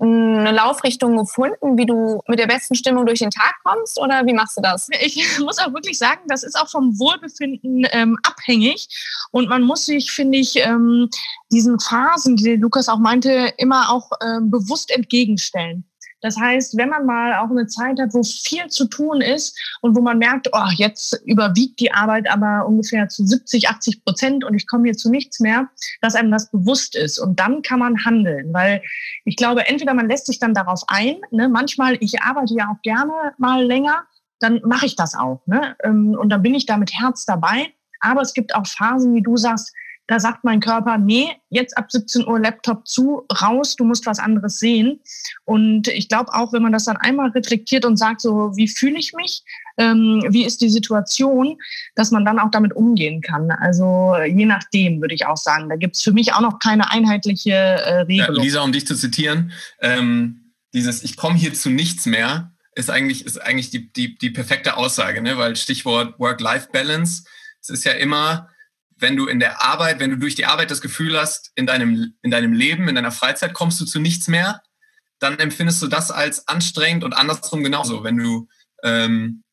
eine 0.02 0.52
Laufrichtung 0.52 1.16
gefunden, 1.16 1.78
wie 1.78 1.86
du 1.86 2.22
mit 2.28 2.40
der 2.40 2.48
besten 2.48 2.76
Stimmung 2.76 3.06
durch 3.06 3.20
den 3.20 3.30
Tag 3.30 3.56
kommst 3.64 4.00
oder 4.00 4.26
wie 4.26 4.34
machst 4.34 4.58
du 4.58 4.62
das? 4.62 4.88
Ich 5.02 5.40
muss 5.40 5.60
auch 5.60 5.74
wirklich 5.74 5.98
sagen, 5.98 6.22
das 6.28 6.44
ist 6.44 6.60
auch 6.60 6.70
vom 6.70 6.98
Wohlbefinden 6.98 7.86
ähm, 7.92 8.18
abhängig 8.24 8.88
und 9.32 9.48
man 9.48 9.62
muss 9.62 9.86
sich, 9.86 10.12
finde 10.12 10.40
ich, 10.40 10.56
ähm, 10.58 11.10
diesen 11.52 11.80
Phasen, 11.80 12.36
die 12.36 12.56
Lukas 12.56 12.90
auch 12.90 12.98
meinte, 12.98 13.54
immer 13.58 13.92
auch 13.92 14.10
ähm, 14.24 14.50
bewusst 14.50 14.90
entgegenstellen. 14.92 15.86
Das 16.22 16.38
heißt, 16.40 16.78
wenn 16.78 16.90
man 16.90 17.06
mal 17.06 17.36
auch 17.36 17.50
eine 17.50 17.68
Zeit 17.68 18.00
hat, 18.00 18.14
wo 18.14 18.24
viel 18.24 18.68
zu 18.68 18.86
tun 18.86 19.22
ist 19.22 19.60
und 19.82 19.96
wo 19.96 20.02
man 20.02 20.18
merkt, 20.18 20.50
oh, 20.54 20.70
jetzt 20.76 21.22
überwiegt 21.26 21.80
die 21.80 21.92
Arbeit 21.94 22.30
aber 22.30 22.66
ungefähr 22.68 23.10
zu 23.10 23.26
70, 23.26 23.70
80 23.70 24.06
Prozent 24.06 24.44
und 24.44 24.54
ich 24.54 24.68
komme 24.68 24.86
hier 24.86 24.98
zu 24.98 25.10
nichts 25.10 25.40
mehr, 25.40 25.70
dass 26.02 26.16
einem 26.16 26.32
das 26.32 26.52
bewusst 26.52 26.96
ist. 26.96 27.20
Und 27.20 27.40
dann 27.40 27.62
kann 27.62 27.80
man 27.80 28.06
handeln, 28.06 28.54
weil 28.54 28.82
ich 29.26 29.36
glaube, 29.36 29.68
entweder 29.68 29.94
man 29.94 30.08
lässt 30.08 30.28
sich 30.28 30.40
dann 30.40 30.54
darauf 30.54 30.84
ein, 30.88 31.18
ne? 31.32 31.50
manchmal, 31.50 31.98
ich 32.00 32.22
arbeite 32.22 32.54
ja 32.56 32.70
auch 32.72 32.82
gerne 32.84 33.34
mal 33.38 33.64
länger, 33.64 34.06
dann 34.40 34.62
mache 34.64 34.86
ich 34.86 34.96
das 34.96 35.16
auch. 35.16 35.42
Ne? 35.46 35.76
Ähm, 35.84 36.16
und 36.20 36.30
dann 36.30 36.42
bin 36.42 36.56
ich 36.56 36.66
da 36.66 36.78
mit 36.78 36.92
Herz 36.94 37.26
dabei. 37.26 37.74
Aber 38.00 38.22
es 38.22 38.34
gibt 38.34 38.56
auch 38.56 38.66
Phasen, 38.66 39.14
wie 39.14 39.22
du 39.22 39.38
sagst, 39.38 39.74
da 40.12 40.20
sagt 40.20 40.44
mein 40.44 40.60
Körper, 40.60 40.98
nee, 40.98 41.32
jetzt 41.50 41.78
ab 41.78 41.90
17 41.90 42.28
Uhr 42.28 42.38
Laptop 42.38 42.86
zu, 42.86 43.26
raus, 43.42 43.78
du 43.78 43.86
musst 43.86 44.06
was 44.06 44.20
anderes 44.20 44.60
sehen. 44.60 45.00
Und 45.46 45.88
ich 45.88 46.10
glaube 46.10 46.34
auch, 46.34 46.52
wenn 46.52 46.62
man 46.62 46.74
das 46.74 46.84
dann 46.84 46.98
einmal 46.98 47.30
reflektiert 47.30 47.86
und 47.86 47.96
sagt, 47.96 48.20
so, 48.20 48.52
wie 48.56 48.68
fühle 48.68 49.00
ich 49.00 49.14
mich, 49.14 49.42
ähm, 49.78 50.22
wie 50.30 50.46
ist 50.46 50.60
die 50.62 50.70
Situation, 50.70 51.58
dass 51.96 52.12
man 52.12 52.26
dann 52.26 52.40
auch 52.40 52.52
damit 52.52 52.76
umgehen 52.76 53.22
kann. 53.22 53.52
Also 53.52 54.16
je 54.28 54.46
nachdem, 54.46 55.00
würde 55.00 55.16
ich 55.16 55.26
auch 55.26 55.38
sagen. 55.38 55.70
Da 55.70 55.78
gibt 55.78 55.96
es 55.96 56.02
für 56.02 56.12
mich 56.12 56.34
auch 56.34 56.42
noch 56.42 56.60
keine 56.60 56.92
einheitliche 56.92 57.52
äh, 57.52 58.02
Regelung. 58.02 58.36
Ja, 58.36 58.42
Lisa, 58.44 58.62
um 58.62 58.74
dich 58.74 58.86
zu 58.86 58.96
zitieren, 58.96 59.54
ähm, 59.80 60.52
dieses 60.74 61.04
Ich 61.04 61.16
komme 61.16 61.36
hier 61.36 61.54
zu 61.54 61.70
nichts 61.70 62.06
mehr 62.06 62.52
ist 62.74 62.90
eigentlich, 62.90 63.26
ist 63.26 63.42
eigentlich 63.42 63.70
die, 63.70 63.92
die, 63.92 64.18
die 64.18 64.30
perfekte 64.30 64.78
Aussage, 64.78 65.22
ne? 65.22 65.38
weil 65.38 65.58
Stichwort 65.58 66.18
Work-Life-Balance, 66.20 67.24
es 67.62 67.70
ist 67.70 67.84
ja 67.84 67.92
immer, 67.92 68.50
wenn 69.02 69.18
du 69.18 69.26
in 69.26 69.40
der 69.40 69.62
Arbeit, 69.62 70.00
wenn 70.00 70.12
du 70.12 70.18
durch 70.18 70.36
die 70.36 70.46
Arbeit 70.46 70.72
das 70.72 70.82
Gefühl 70.82 71.20
hast, 71.20 71.52
in 71.56 71.66
deinem, 71.66 72.14
in 72.22 72.32
deinem 72.32 72.54
Leben, 72.54 72.88
in 72.88 72.96
deiner 72.96 73.12
Freizeit 73.12 73.54
kommst 73.54 73.82
du 73.82 73.86
zu 73.86 74.00
nichts 74.00 74.28
mehr, 74.28 74.62
dann 75.20 75.40
empfindest 75.40 75.82
du 75.82 75.88
das 75.88 76.12
als 76.12 76.48
anstrengend 76.48 77.04
und 77.04 77.14
andersrum 77.14 77.64
genauso. 77.64 78.04
Wenn 78.04 78.18
du, 78.18 78.48
ähm, 78.84 79.44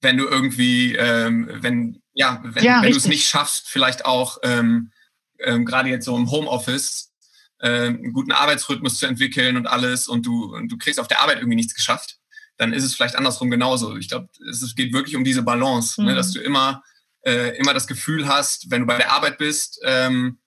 wenn 0.00 0.16
du 0.16 0.26
irgendwie, 0.26 0.94
ähm, 0.94 1.50
wenn, 1.60 2.00
ja, 2.12 2.40
wenn, 2.44 2.64
ja, 2.64 2.82
wenn 2.82 2.92
du 2.92 2.96
es 2.96 3.06
nicht 3.06 3.28
schaffst, 3.28 3.68
vielleicht 3.68 4.06
auch 4.06 4.38
ähm, 4.42 4.92
ähm, 5.40 5.64
gerade 5.64 5.88
jetzt 5.88 6.04
so 6.04 6.16
im 6.16 6.30
Homeoffice 6.30 7.12
äh, 7.60 7.86
einen 7.86 8.12
guten 8.12 8.32
Arbeitsrhythmus 8.32 8.98
zu 8.98 9.06
entwickeln 9.06 9.56
und 9.56 9.66
alles 9.66 10.08
und 10.08 10.26
du, 10.26 10.54
und 10.54 10.68
du 10.70 10.78
kriegst 10.78 11.00
auf 11.00 11.08
der 11.08 11.20
Arbeit 11.20 11.38
irgendwie 11.38 11.56
nichts 11.56 11.74
geschafft, 11.74 12.18
dann 12.56 12.72
ist 12.72 12.84
es 12.84 12.94
vielleicht 12.94 13.16
andersrum 13.16 13.50
genauso. 13.50 13.96
Ich 13.96 14.08
glaube, 14.08 14.28
es 14.48 14.74
geht 14.74 14.92
wirklich 14.92 15.16
um 15.16 15.24
diese 15.24 15.42
Balance, 15.42 16.00
mhm. 16.00 16.08
ne, 16.08 16.14
dass 16.14 16.32
du 16.32 16.40
immer, 16.40 16.82
äh, 17.22 17.56
immer 17.58 17.74
das 17.74 17.86
Gefühl 17.86 18.28
hast, 18.28 18.70
wenn 18.70 18.82
du 18.82 18.86
bei 18.86 18.96
der 18.96 19.12
Arbeit 19.12 19.38
bist, 19.38 19.80
ähm, 19.84 20.38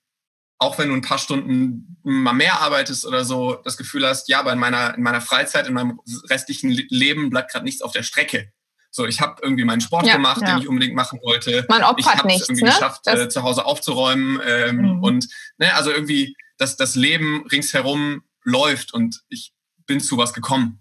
auch 0.58 0.78
wenn 0.78 0.90
du 0.90 0.96
ein 0.96 1.02
paar 1.02 1.18
Stunden 1.18 1.98
mal 2.04 2.34
mehr 2.34 2.62
arbeitest 2.62 3.06
oder 3.06 3.26
so, 3.26 3.56
das 3.56 3.78
Gefühl 3.78 4.08
hast, 4.08 4.30
ja, 4.30 4.40
aber 4.40 4.54
in 4.54 4.60
meiner, 4.60 4.96
in 4.96 5.02
meiner 5.02 5.22
Freizeit, 5.22 5.68
in 5.68 5.74
meinem 5.74 6.00
restlichen 6.30 6.70
Leben 6.70 7.30
bleibt 7.30 7.52
gerade 7.52 7.66
nichts 7.66 7.82
auf 7.82 7.92
der 7.92 8.04
Strecke. 8.04 8.52
So, 8.92 9.06
ich 9.08 9.22
habe 9.22 9.42
irgendwie 9.42 9.64
meinen 9.64 9.82
Sport 9.82 10.06
ja, 10.06 10.14
gemacht, 10.14 10.42
ja. 10.42 10.50
den 10.50 10.62
ich 10.62 10.68
unbedingt 10.68 10.94
machen 10.94 11.20
wollte. 11.24 11.66
Man 11.70 11.82
opfert 11.82 12.00
ich 12.00 12.06
habe 12.08 12.34
es 12.34 12.42
irgendwie 12.42 12.66
ne? 12.66 12.72
geschafft, 12.72 13.08
äh, 13.08 13.30
zu 13.30 13.42
Hause 13.42 13.66
aufzuräumen. 13.66 14.42
Ähm, 14.46 14.76
mhm. 14.76 15.04
Und 15.04 15.28
ne, 15.58 15.74
also 15.74 15.92
irgendwie, 15.92 16.36
dass 16.58 16.76
das 16.76 16.96
Leben 16.96 17.48
ringsherum 17.48 18.24
läuft 18.44 18.94
und 18.94 19.22
ich 19.30 19.54
bin 19.88 20.02
zu 20.02 20.18
was 20.18 20.34
gekommen. 20.34 20.81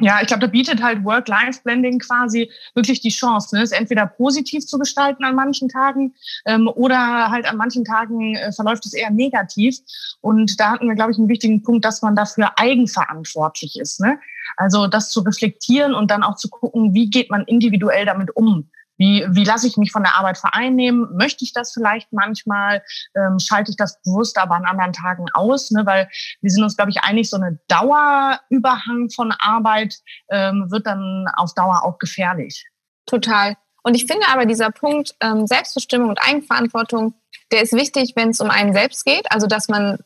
Ja, 0.00 0.20
ich 0.20 0.28
glaube, 0.28 0.42
da 0.42 0.46
bietet 0.46 0.80
halt 0.80 1.04
Work-Life-Blending 1.04 1.98
quasi 1.98 2.50
wirklich 2.74 3.00
die 3.00 3.08
Chance, 3.08 3.56
ne? 3.56 3.62
es 3.62 3.72
entweder 3.72 4.06
positiv 4.06 4.64
zu 4.64 4.78
gestalten 4.78 5.24
an 5.24 5.34
manchen 5.34 5.68
Tagen 5.68 6.14
ähm, 6.46 6.68
oder 6.68 7.30
halt 7.30 7.50
an 7.50 7.56
manchen 7.56 7.84
Tagen 7.84 8.36
äh, 8.36 8.52
verläuft 8.52 8.86
es 8.86 8.94
eher 8.94 9.10
negativ. 9.10 9.78
Und 10.20 10.60
da 10.60 10.70
hatten 10.70 10.86
wir, 10.86 10.94
glaube 10.94 11.10
ich, 11.10 11.18
einen 11.18 11.28
wichtigen 11.28 11.62
Punkt, 11.62 11.84
dass 11.84 12.00
man 12.00 12.14
dafür 12.14 12.52
eigenverantwortlich 12.56 13.76
ist. 13.76 14.00
Ne? 14.00 14.20
Also 14.56 14.86
das 14.86 15.10
zu 15.10 15.20
reflektieren 15.20 15.94
und 15.94 16.12
dann 16.12 16.22
auch 16.22 16.36
zu 16.36 16.48
gucken, 16.48 16.94
wie 16.94 17.10
geht 17.10 17.28
man 17.30 17.42
individuell 17.44 18.06
damit 18.06 18.36
um. 18.36 18.70
Wie, 18.98 19.24
wie 19.30 19.44
lasse 19.44 19.66
ich 19.66 19.76
mich 19.76 19.92
von 19.92 20.02
der 20.02 20.16
Arbeit 20.16 20.38
vereinnehmen? 20.38 21.08
Möchte 21.16 21.44
ich 21.44 21.52
das 21.52 21.72
vielleicht 21.72 22.12
manchmal? 22.12 22.82
Ähm, 23.16 23.38
schalte 23.38 23.70
ich 23.70 23.76
das 23.76 24.02
bewusst 24.02 24.36
aber 24.38 24.56
an 24.56 24.66
anderen 24.66 24.92
Tagen 24.92 25.26
aus? 25.32 25.70
Ne? 25.70 25.86
Weil 25.86 26.08
wir 26.40 26.50
sind 26.50 26.62
uns, 26.62 26.76
glaube 26.76 26.90
ich, 26.90 27.00
einig, 27.02 27.30
so 27.30 27.36
eine 27.36 27.58
Dauerüberhang 27.68 29.10
von 29.10 29.32
Arbeit 29.38 29.94
ähm, 30.30 30.66
wird 30.70 30.86
dann 30.86 31.26
auf 31.36 31.54
Dauer 31.54 31.84
auch 31.84 31.98
gefährlich. 31.98 32.66
Total. 33.06 33.56
Und 33.82 33.94
ich 33.94 34.06
finde 34.06 34.26
aber 34.28 34.44
dieser 34.44 34.70
Punkt 34.70 35.14
ähm, 35.20 35.46
Selbstbestimmung 35.46 36.10
und 36.10 36.18
Eigenverantwortung, 36.20 37.14
der 37.52 37.62
ist 37.62 37.72
wichtig, 37.72 38.12
wenn 38.16 38.30
es 38.30 38.40
um 38.40 38.50
einen 38.50 38.74
selbst 38.74 39.04
geht. 39.04 39.30
Also 39.30 39.46
dass 39.46 39.68
man 39.68 39.98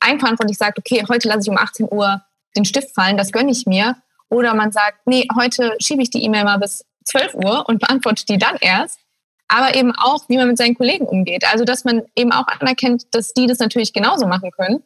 eigenverantwortlich 0.00 0.58
sagt, 0.58 0.78
okay, 0.78 1.04
heute 1.08 1.28
lasse 1.28 1.42
ich 1.42 1.48
um 1.48 1.56
18 1.56 1.88
Uhr 1.90 2.22
den 2.56 2.64
Stift 2.64 2.94
fallen, 2.94 3.16
das 3.16 3.32
gönne 3.32 3.52
ich 3.52 3.66
mir. 3.66 3.96
Oder 4.28 4.54
man 4.54 4.72
sagt, 4.72 5.06
nee, 5.06 5.26
heute 5.36 5.76
schiebe 5.80 6.02
ich 6.02 6.10
die 6.10 6.22
E-Mail 6.22 6.44
mal 6.44 6.58
bis 6.58 6.84
12 7.04 7.34
Uhr 7.34 7.68
und 7.68 7.80
beantwortet 7.80 8.28
die 8.28 8.38
dann 8.38 8.56
erst. 8.60 9.00
Aber 9.48 9.74
eben 9.74 9.92
auch, 9.96 10.28
wie 10.28 10.36
man 10.36 10.48
mit 10.48 10.58
seinen 10.58 10.76
Kollegen 10.76 11.06
umgeht. 11.06 11.44
Also, 11.50 11.64
dass 11.64 11.84
man 11.84 12.02
eben 12.14 12.32
auch 12.32 12.46
anerkennt, 12.46 13.14
dass 13.14 13.32
die 13.32 13.46
das 13.46 13.58
natürlich 13.58 13.92
genauso 13.92 14.26
machen 14.26 14.52
können. 14.52 14.82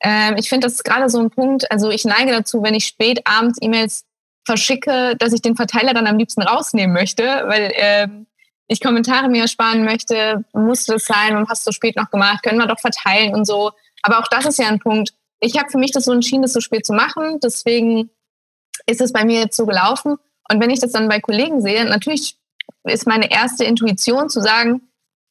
Ähm, 0.00 0.36
ich 0.38 0.48
finde, 0.48 0.66
das 0.66 0.74
ist 0.74 0.84
gerade 0.84 1.10
so 1.10 1.18
ein 1.18 1.30
Punkt. 1.30 1.70
Also, 1.70 1.90
ich 1.90 2.04
neige 2.04 2.32
dazu, 2.32 2.62
wenn 2.62 2.74
ich 2.74 2.86
spät 2.86 3.20
abends 3.26 3.58
E-Mails 3.60 4.06
verschicke, 4.46 5.16
dass 5.18 5.32
ich 5.32 5.42
den 5.42 5.56
Verteiler 5.56 5.92
dann 5.92 6.06
am 6.06 6.16
liebsten 6.16 6.42
rausnehmen 6.42 6.94
möchte, 6.94 7.24
weil 7.46 7.72
ähm, 7.74 8.26
ich 8.68 8.80
Kommentare 8.80 9.28
mir 9.28 9.42
ersparen 9.42 9.84
möchte. 9.84 10.44
Muss 10.52 10.86
das 10.86 11.04
sein 11.04 11.36
und 11.36 11.48
hast 11.48 11.66
du 11.66 11.72
spät 11.72 11.96
noch 11.96 12.10
gemacht? 12.10 12.42
Können 12.42 12.58
wir 12.58 12.66
doch 12.66 12.80
verteilen 12.80 13.34
und 13.34 13.44
so. 13.44 13.72
Aber 14.02 14.18
auch 14.18 14.28
das 14.28 14.46
ist 14.46 14.58
ja 14.58 14.68
ein 14.68 14.78
Punkt. 14.78 15.12
Ich 15.40 15.58
habe 15.58 15.70
für 15.70 15.78
mich 15.78 15.92
das 15.92 16.04
so 16.04 16.12
entschieden, 16.12 16.42
das 16.42 16.52
so 16.52 16.60
spät 16.60 16.86
zu 16.86 16.92
machen. 16.92 17.38
Deswegen 17.42 18.10
ist 18.86 19.00
es 19.00 19.12
bei 19.12 19.24
mir 19.24 19.40
jetzt 19.40 19.56
so 19.56 19.66
gelaufen. 19.66 20.16
Und 20.48 20.60
wenn 20.60 20.70
ich 20.70 20.80
das 20.80 20.92
dann 20.92 21.08
bei 21.08 21.20
Kollegen 21.20 21.60
sehe, 21.60 21.84
natürlich 21.84 22.36
ist 22.84 23.06
meine 23.06 23.30
erste 23.30 23.64
Intuition 23.64 24.28
zu 24.28 24.40
sagen, 24.40 24.82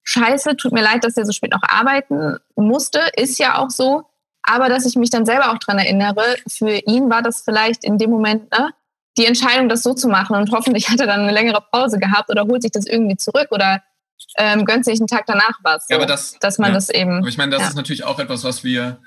scheiße, 0.03 0.57
tut 0.57 0.71
mir 0.71 0.83
leid, 0.83 1.03
dass 1.03 1.15
der 1.15 1.25
so 1.25 1.31
spät 1.31 1.51
noch 1.51 1.63
arbeiten 1.63 2.37
musste, 2.55 3.01
ist 3.15 3.39
ja 3.39 3.57
auch 3.57 3.69
so. 3.69 4.03
Aber 4.43 4.69
dass 4.69 4.85
ich 4.85 4.95
mich 4.95 5.09
dann 5.09 5.25
selber 5.25 5.51
auch 5.51 5.57
dran 5.57 5.79
erinnere, 5.79 6.23
für 6.47 6.71
ihn 6.71 7.09
war 7.09 7.23
das 7.23 7.41
vielleicht 7.41 7.83
in 7.83 7.97
dem 7.97 8.11
Moment 8.11 8.51
ne, 8.51 8.71
die 9.17 9.25
Entscheidung, 9.25 9.69
das 9.69 9.81
so 9.81 9.93
zu 9.93 10.07
machen. 10.07 10.35
Und 10.35 10.51
hoffentlich 10.51 10.89
hat 10.89 10.99
er 10.99 11.07
dann 11.07 11.21
eine 11.21 11.31
längere 11.31 11.61
Pause 11.71 11.97
gehabt 11.97 12.29
oder 12.29 12.43
holt 12.45 12.61
sich 12.61 12.71
das 12.71 12.85
irgendwie 12.85 13.17
zurück 13.17 13.47
oder 13.49 13.81
ähm, 14.37 14.65
gönnt 14.65 14.85
sich 14.85 14.99
einen 14.99 15.07
Tag 15.07 15.25
danach 15.25 15.59
was. 15.63 15.87
So, 15.87 15.93
ja, 15.93 15.97
aber 15.97 16.05
das, 16.05 16.37
dass 16.39 16.59
man 16.59 16.69
ja. 16.69 16.75
das 16.75 16.89
eben. 16.89 17.19
Aber 17.19 17.27
ich 17.27 17.37
meine, 17.37 17.51
das 17.51 17.61
ja. 17.61 17.67
ist 17.69 17.75
natürlich 17.75 18.03
auch 18.03 18.19
etwas, 18.19 18.43
was 18.43 18.63
wir 18.63 18.99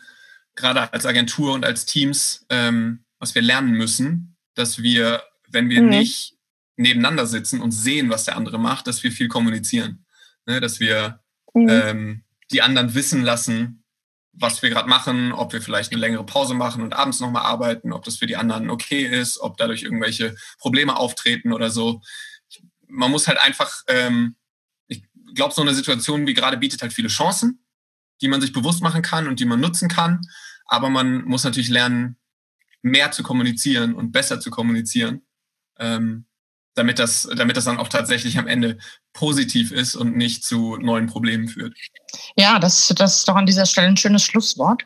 gerade 0.57 0.93
als 0.93 1.07
Agentur 1.07 1.53
und 1.53 1.65
als 1.65 1.87
Teams, 1.87 2.45
ähm, 2.51 3.05
was 3.21 3.35
wir 3.35 3.43
lernen 3.43 3.73
müssen, 3.73 4.37
dass 4.55 4.83
wir 4.83 5.23
wenn 5.51 5.71
wir 5.71 5.83
mhm. 5.83 5.89
nicht 5.91 6.39
nebeneinander 6.77 7.27
sitzen 7.27 7.61
und 7.61 7.73
sehen, 7.73 8.09
was 8.09 8.25
der 8.25 8.37
andere 8.37 8.59
macht, 8.59 8.87
dass 8.87 9.03
wir 9.03 9.13
viel 9.13 9.29
kommunizieren. 9.29 10.07
Ne? 10.47 10.61
Dass 10.61 10.81
wir 10.81 11.21
mhm. 11.55 11.69
ähm, 11.69 12.25
die 12.51 12.63
anderen 12.63 12.95
wissen 12.95 13.23
lassen, 13.23 13.85
was 14.33 14.63
wir 14.63 14.71
gerade 14.71 14.89
machen, 14.89 15.33
ob 15.33 15.53
wir 15.53 15.61
vielleicht 15.61 15.91
eine 15.91 16.01
längere 16.01 16.25
Pause 16.25 16.55
machen 16.55 16.83
und 16.83 16.95
abends 16.95 17.19
nochmal 17.19 17.43
arbeiten, 17.43 17.93
ob 17.93 18.05
das 18.05 18.19
für 18.19 18.27
die 18.27 18.37
anderen 18.37 18.71
okay 18.71 19.05
ist, 19.05 19.41
ob 19.41 19.57
dadurch 19.57 19.83
irgendwelche 19.83 20.37
Probleme 20.59 20.97
auftreten 20.97 21.53
oder 21.53 21.71
so. 21.71 22.01
Man 22.87 23.11
muss 23.11 23.27
halt 23.27 23.39
einfach, 23.39 23.83
ähm, 23.89 24.37
ich 24.87 25.03
glaube, 25.35 25.55
so 25.55 25.63
eine 25.63 25.75
Situation 25.75 26.27
wie 26.27 26.35
gerade 26.35 26.57
bietet 26.57 26.83
halt 26.83 26.93
viele 26.93 27.09
Chancen, 27.09 27.65
die 28.21 28.29
man 28.29 28.41
sich 28.41 28.53
bewusst 28.53 28.83
machen 28.83 29.03
kann 29.03 29.27
und 29.27 29.41
die 29.41 29.45
man 29.45 29.61
nutzen 29.61 29.89
kann. 29.89 30.21
Aber 30.67 30.89
man 30.89 31.25
muss 31.25 31.43
natürlich 31.43 31.71
lernen, 31.71 32.17
mehr 32.83 33.11
zu 33.11 33.25
kommunizieren 33.25 33.95
und 33.95 34.13
besser 34.13 34.39
zu 34.39 34.51
kommunizieren 34.51 35.23
ähm, 35.79 36.25
damit, 36.75 36.99
das, 36.99 37.29
damit 37.37 37.57
das 37.57 37.65
dann 37.65 37.79
auch 37.79 37.89
tatsächlich 37.89 38.39
am 38.39 38.47
Ende 38.47 38.79
positiv 39.13 39.73
ist 39.73 39.97
und 39.97 40.17
nicht 40.17 40.45
zu 40.45 40.77
neuen 40.77 41.07
Problemen 41.07 41.49
führt. 41.49 41.77
Ja, 42.37 42.59
das, 42.59 42.93
das 42.97 43.17
ist 43.17 43.29
doch 43.29 43.37
an 43.37 43.47
dieser 43.47 43.67
Stelle 43.67 43.89
ein 43.89 43.97
schönes 43.97 44.23
Schlusswort. 44.23 44.85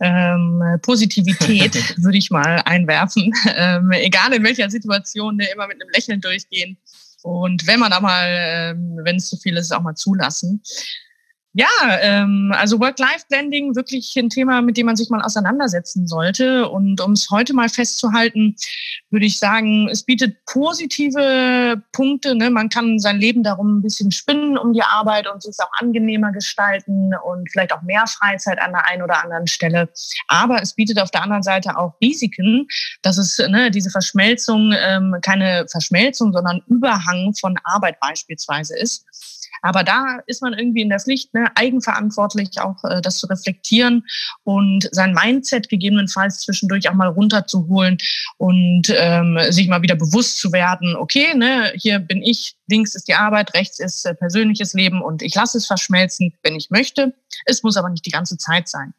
Ähm, 0.00 0.62
Positivität 0.82 1.74
würde 2.02 2.18
ich 2.18 2.30
mal 2.30 2.60
einwerfen. 2.64 3.32
Ähm, 3.54 3.90
egal 3.92 4.32
in 4.32 4.42
welcher 4.42 4.68
Situation, 4.68 5.36
ne, 5.36 5.46
immer 5.54 5.68
mit 5.68 5.80
einem 5.80 5.90
Lächeln 5.90 6.20
durchgehen. 6.20 6.76
Und 7.22 7.66
wenn 7.66 7.80
man 7.80 7.90
da 7.90 8.00
mal, 8.00 8.26
ähm, 8.26 8.98
wenn 9.04 9.16
es 9.16 9.28
zu 9.28 9.36
viel 9.36 9.56
ist, 9.56 9.72
auch 9.72 9.82
mal 9.82 9.94
zulassen. 9.94 10.62
Ja, 11.52 11.66
ähm, 12.00 12.52
also 12.56 12.78
Work-Life-Blending 12.78 13.74
wirklich 13.74 14.14
ein 14.16 14.28
Thema, 14.28 14.62
mit 14.62 14.76
dem 14.76 14.86
man 14.86 14.94
sich 14.94 15.10
mal 15.10 15.20
auseinandersetzen 15.20 16.06
sollte. 16.06 16.68
Und 16.68 17.00
um 17.00 17.12
es 17.12 17.28
heute 17.28 17.54
mal 17.54 17.68
festzuhalten, 17.68 18.54
würde 19.10 19.26
ich 19.26 19.40
sagen, 19.40 19.88
es 19.88 20.04
bietet 20.04 20.44
positive 20.44 21.82
Punkte. 21.90 22.36
Ne? 22.36 22.50
Man 22.50 22.68
kann 22.68 23.00
sein 23.00 23.18
Leben 23.18 23.42
darum 23.42 23.78
ein 23.78 23.82
bisschen 23.82 24.12
spinnen 24.12 24.56
um 24.58 24.72
die 24.72 24.84
Arbeit 24.84 25.26
und 25.26 25.44
es 25.44 25.58
auch 25.58 25.72
angenehmer 25.80 26.30
gestalten 26.30 27.10
und 27.24 27.50
vielleicht 27.50 27.72
auch 27.72 27.82
mehr 27.82 28.06
Freizeit 28.06 28.60
an 28.60 28.70
der 28.70 28.88
einen 28.88 29.02
oder 29.02 29.24
anderen 29.24 29.48
Stelle. 29.48 29.88
Aber 30.28 30.62
es 30.62 30.74
bietet 30.74 31.00
auf 31.00 31.10
der 31.10 31.24
anderen 31.24 31.42
Seite 31.42 31.76
auch 31.76 31.94
Risiken, 32.00 32.68
dass 33.02 33.18
es 33.18 33.38
ne, 33.38 33.72
diese 33.72 33.90
Verschmelzung 33.90 34.72
ähm, 34.78 35.16
keine 35.20 35.66
Verschmelzung, 35.68 36.32
sondern 36.32 36.62
Überhang 36.68 37.34
von 37.34 37.58
Arbeit 37.64 37.98
beispielsweise 37.98 38.78
ist. 38.78 39.04
Aber 39.62 39.84
da 39.84 40.20
ist 40.26 40.42
man 40.42 40.52
irgendwie 40.52 40.82
in 40.82 40.88
der 40.88 41.00
Pflicht, 41.00 41.34
ne, 41.34 41.50
eigenverantwortlich 41.54 42.60
auch 42.60 42.82
äh, 42.84 43.00
das 43.00 43.18
zu 43.18 43.26
reflektieren 43.26 44.04
und 44.44 44.88
sein 44.92 45.12
Mindset 45.12 45.68
gegebenenfalls 45.68 46.40
zwischendurch 46.40 46.88
auch 46.88 46.94
mal 46.94 47.08
runterzuholen 47.08 47.98
und 48.38 48.92
ähm, 48.96 49.38
sich 49.50 49.68
mal 49.68 49.82
wieder 49.82 49.96
bewusst 49.96 50.38
zu 50.38 50.52
werden, 50.52 50.96
okay, 50.96 51.34
ne, 51.34 51.72
hier 51.76 51.98
bin 51.98 52.22
ich, 52.22 52.56
links 52.68 52.94
ist 52.94 53.08
die 53.08 53.14
Arbeit, 53.14 53.54
rechts 53.54 53.78
ist 53.78 54.04
äh, 54.06 54.14
persönliches 54.14 54.74
Leben 54.74 55.02
und 55.02 55.22
ich 55.22 55.34
lasse 55.34 55.58
es 55.58 55.66
verschmelzen, 55.66 56.34
wenn 56.42 56.56
ich 56.56 56.70
möchte. 56.70 57.14
Es 57.44 57.62
muss 57.62 57.76
aber 57.76 57.88
nicht 57.88 58.06
die 58.06 58.10
ganze 58.10 58.36
Zeit 58.36 58.68
sein. 58.68 58.94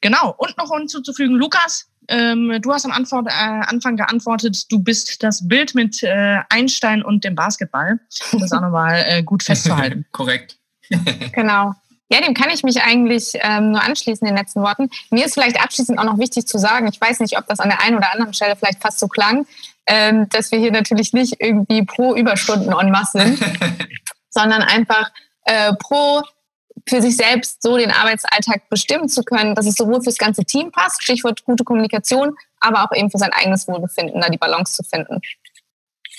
Genau. 0.00 0.34
Und 0.38 0.56
noch 0.56 0.74
hinzuzufügen, 0.74 1.36
Lukas, 1.36 1.89
ähm, 2.10 2.58
du 2.60 2.72
hast 2.72 2.84
am 2.84 2.90
Anfang, 2.90 3.26
äh, 3.26 3.30
Anfang 3.30 3.96
geantwortet, 3.96 4.70
du 4.70 4.80
bist 4.80 5.22
das 5.22 5.46
Bild 5.46 5.74
mit 5.74 6.02
äh, 6.02 6.40
Einstein 6.48 7.02
und 7.02 7.24
dem 7.24 7.36
Basketball. 7.36 8.00
Das 8.32 8.42
ist 8.42 8.52
auch 8.52 8.60
nochmal 8.60 9.04
äh, 9.06 9.22
gut 9.22 9.44
festzuhalten. 9.44 10.04
Korrekt. 10.12 10.58
genau. 11.32 11.72
Ja, 12.12 12.20
dem 12.20 12.34
kann 12.34 12.50
ich 12.50 12.64
mich 12.64 12.82
eigentlich 12.82 13.34
ähm, 13.34 13.70
nur 13.70 13.82
anschließen 13.82 14.26
in 14.26 14.34
den 14.34 14.38
letzten 14.42 14.60
Worten. 14.62 14.90
Mir 15.10 15.24
ist 15.24 15.34
vielleicht 15.34 15.62
abschließend 15.62 15.96
auch 16.00 16.04
noch 16.04 16.18
wichtig 16.18 16.46
zu 16.48 16.58
sagen, 16.58 16.88
ich 16.92 17.00
weiß 17.00 17.20
nicht, 17.20 17.38
ob 17.38 17.46
das 17.46 17.60
an 17.60 17.68
der 17.68 17.80
einen 17.80 17.96
oder 17.96 18.12
anderen 18.12 18.34
Stelle 18.34 18.56
vielleicht 18.56 18.82
fast 18.82 18.98
so 18.98 19.06
klang, 19.06 19.46
ähm, 19.86 20.28
dass 20.30 20.50
wir 20.50 20.58
hier 20.58 20.72
natürlich 20.72 21.12
nicht 21.12 21.36
irgendwie 21.38 21.84
pro 21.84 22.16
Überstunden 22.16 22.72
en 22.72 22.90
masse 22.90 23.20
sind, 23.20 23.38
sondern 24.30 24.62
einfach 24.62 25.12
äh, 25.44 25.72
pro 25.74 26.22
für 26.88 27.02
sich 27.02 27.16
selbst 27.16 27.62
so 27.62 27.76
den 27.76 27.90
Arbeitsalltag 27.90 28.68
bestimmen 28.68 29.08
zu 29.08 29.22
können, 29.22 29.54
dass 29.54 29.66
es 29.66 29.76
sowohl 29.76 30.02
fürs 30.02 30.18
ganze 30.18 30.44
Team 30.44 30.70
passt, 30.70 31.02
Stichwort 31.02 31.44
gute 31.44 31.64
Kommunikation, 31.64 32.36
aber 32.60 32.84
auch 32.84 32.94
eben 32.94 33.10
für 33.10 33.18
sein 33.18 33.32
eigenes 33.32 33.66
Wohlbefinden, 33.68 34.20
da 34.20 34.28
die 34.28 34.38
Balance 34.38 34.74
zu 34.74 34.82
finden. 34.82 35.20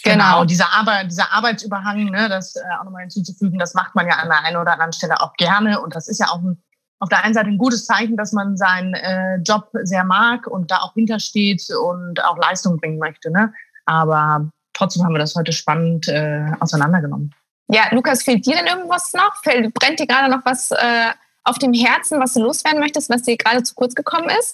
Genau, 0.03 0.23
genau 0.23 0.45
dieser, 0.45 0.71
Arbeit, 0.73 1.11
dieser 1.11 1.31
Arbeitsüberhang, 1.31 2.05
ne, 2.05 2.27
das 2.27 2.55
äh, 2.55 2.61
auch 2.79 2.85
nochmal 2.85 3.01
hinzuzufügen, 3.01 3.59
das 3.59 3.73
macht 3.73 3.95
man 3.95 4.07
ja 4.07 4.15
an 4.15 4.29
der 4.29 4.43
einen 4.43 4.57
oder 4.57 4.73
anderen 4.73 4.93
Stelle 4.93 5.21
auch 5.21 5.33
gerne. 5.33 5.81
Und 5.81 5.95
das 5.95 6.07
ist 6.07 6.19
ja 6.19 6.27
auch 6.29 6.41
ein, 6.41 6.61
auf 6.99 7.09
der 7.09 7.23
einen 7.23 7.33
Seite 7.33 7.49
ein 7.49 7.57
gutes 7.57 7.85
Zeichen, 7.85 8.17
dass 8.17 8.31
man 8.31 8.57
seinen 8.57 8.93
äh, 8.95 9.37
Job 9.37 9.69
sehr 9.83 10.03
mag 10.03 10.47
und 10.47 10.71
da 10.71 10.79
auch 10.79 10.93
hintersteht 10.93 11.67
und 11.69 12.23
auch 12.23 12.37
Leistung 12.37 12.77
bringen 12.77 12.97
möchte. 12.97 13.31
Ne? 13.31 13.53
Aber 13.85 14.49
trotzdem 14.73 15.03
haben 15.03 15.13
wir 15.13 15.19
das 15.19 15.35
heute 15.35 15.51
spannend 15.51 16.07
äh, 16.07 16.51
auseinandergenommen. 16.59 17.33
Ja, 17.67 17.87
Lukas, 17.91 18.23
fehlt 18.23 18.45
dir 18.45 18.55
denn 18.55 18.67
irgendwas 18.67 19.13
noch? 19.13 19.41
Fällt, 19.43 19.73
brennt 19.73 19.99
dir 19.99 20.07
gerade 20.07 20.29
noch 20.29 20.45
was 20.45 20.71
äh, 20.71 21.11
auf 21.43 21.57
dem 21.57 21.73
Herzen, 21.73 22.19
was 22.19 22.33
du 22.33 22.41
loswerden 22.41 22.79
möchtest, 22.79 23.09
was 23.09 23.23
dir 23.23 23.37
gerade 23.37 23.63
zu 23.63 23.75
kurz 23.75 23.95
gekommen 23.95 24.29
ist? 24.39 24.53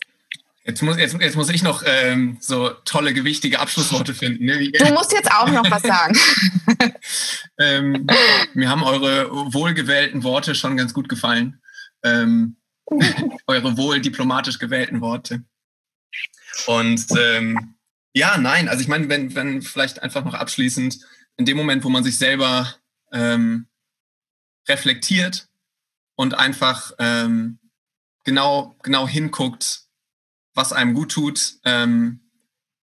Jetzt 0.68 0.84
muss, 0.84 0.98
jetzt, 0.98 1.16
jetzt 1.22 1.38
muss 1.38 1.50
ich 1.50 1.64
noch 1.64 1.82
ähm, 1.86 2.38
so 2.42 2.70
tolle, 2.84 3.14
gewichtige 3.14 3.60
Abschlussworte 3.60 4.14
finden. 4.14 4.44
Ne? 4.44 4.70
Du 4.72 4.94
musst 4.94 5.14
jetzt 5.14 5.32
auch 5.32 5.50
noch 5.50 5.70
was 5.72 5.82
sagen. 5.82 6.20
ähm, 7.58 8.06
mir 8.54 8.70
haben 8.70 8.84
eure 8.84 9.32
wohlgewählten 9.54 10.24
Worte 10.24 10.56
schon 10.56 10.76
ganz 10.76 10.94
gut 10.94 11.08
gefallen. 11.08 11.62
Ähm, 12.04 12.58
eure 13.48 13.78
wohl 13.78 14.02
diplomatisch 14.02 14.60
gewählten 14.60 15.00
Worte. 15.00 15.44
Und 16.66 17.06
ähm, 17.18 17.76
ja, 18.14 18.38
nein, 18.38 18.68
also 18.68 18.82
ich 18.82 18.90
meine, 18.90 19.08
wenn, 19.08 19.36
wenn 19.36 19.62
vielleicht 19.62 20.04
einfach 20.04 20.26
noch 20.26 20.34
abschließend, 20.34 21.00
in 21.38 21.46
dem 21.46 21.56
Moment, 21.56 21.86
wo 21.86 21.90
man 21.90 22.04
sich 22.04 22.18
selber 22.18 22.76
ähm, 23.12 23.68
reflektiert 24.68 25.48
und 26.16 26.34
einfach 26.34 26.92
ähm, 27.00 27.60
genau, 28.24 28.76
genau 28.84 29.08
hinguckt, 29.08 29.84
was 30.54 30.74
einem 30.74 30.94
gut 30.94 31.12
tut, 31.12 31.56
ähm, 31.64 32.22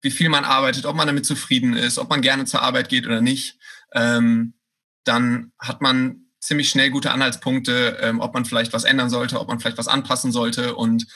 wie 0.00 0.10
viel 0.10 0.28
man 0.28 0.44
arbeitet, 0.44 0.86
ob 0.86 0.96
man 0.96 1.06
damit 1.06 1.26
zufrieden 1.26 1.74
ist, 1.74 1.98
ob 1.98 2.08
man 2.08 2.22
gerne 2.22 2.44
zur 2.44 2.62
Arbeit 2.62 2.88
geht 2.88 3.06
oder 3.06 3.20
nicht, 3.20 3.58
ähm, 3.92 4.54
dann 5.04 5.52
hat 5.58 5.80
man 5.80 6.26
ziemlich 6.40 6.70
schnell 6.70 6.90
gute 6.90 7.10
Anhaltspunkte, 7.10 7.98
ähm, 8.00 8.20
ob 8.20 8.32
man 8.34 8.44
vielleicht 8.44 8.72
was 8.72 8.84
ändern 8.84 9.10
sollte, 9.10 9.40
ob 9.40 9.48
man 9.48 9.58
vielleicht 9.58 9.78
was 9.78 9.88
anpassen 9.88 10.30
sollte. 10.32 10.76
Und 10.76 11.06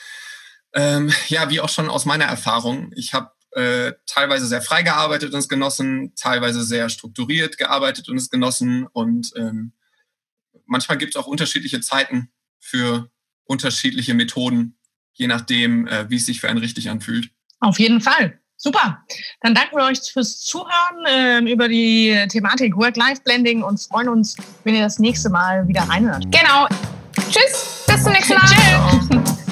ähm, 0.73 1.11
ja, 1.27 1.49
wie 1.49 1.61
auch 1.61 1.69
schon 1.69 1.89
aus 1.89 2.05
meiner 2.05 2.25
Erfahrung, 2.25 2.91
ich 2.95 3.13
habe 3.13 3.31
äh, 3.51 3.93
teilweise 4.05 4.45
sehr 4.45 4.61
frei 4.61 4.83
gearbeitet 4.83 5.33
und 5.33 5.39
es 5.39 5.49
genossen, 5.49 6.13
teilweise 6.15 6.63
sehr 6.63 6.89
strukturiert 6.89 7.57
gearbeitet 7.57 8.09
und 8.09 8.17
es 8.17 8.29
genossen. 8.29 8.87
Und 8.87 9.33
ähm, 9.35 9.73
manchmal 10.65 10.97
gibt 10.97 11.15
es 11.15 11.21
auch 11.21 11.27
unterschiedliche 11.27 11.81
Zeiten 11.81 12.31
für 12.59 13.09
unterschiedliche 13.45 14.13
Methoden, 14.13 14.77
je 15.13 15.27
nachdem, 15.27 15.87
äh, 15.87 16.09
wie 16.09 16.15
es 16.15 16.25
sich 16.25 16.39
für 16.39 16.49
einen 16.49 16.59
richtig 16.59 16.89
anfühlt. 16.89 17.29
Auf 17.59 17.79
jeden 17.79 18.01
Fall. 18.01 18.39
Super. 18.55 19.03
Dann 19.41 19.55
danken 19.55 19.75
wir 19.75 19.85
euch 19.85 19.99
fürs 19.99 20.39
Zuhören 20.39 21.05
äh, 21.07 21.51
über 21.51 21.67
die 21.67 22.15
Thematik 22.29 22.77
Work-Life-Blending 22.77 23.63
und 23.63 23.81
freuen 23.81 24.07
uns, 24.07 24.37
wenn 24.63 24.75
ihr 24.75 24.83
das 24.83 24.99
nächste 24.99 25.29
Mal 25.29 25.67
wieder 25.67 25.81
reinhört. 25.81 26.25
Genau. 26.31 26.67
Tschüss. 27.31 27.83
Bis 27.87 28.03
zum 28.03 28.13
nächsten 28.13 28.35
Mal. 28.35 28.45
Tschüss. 28.45 29.41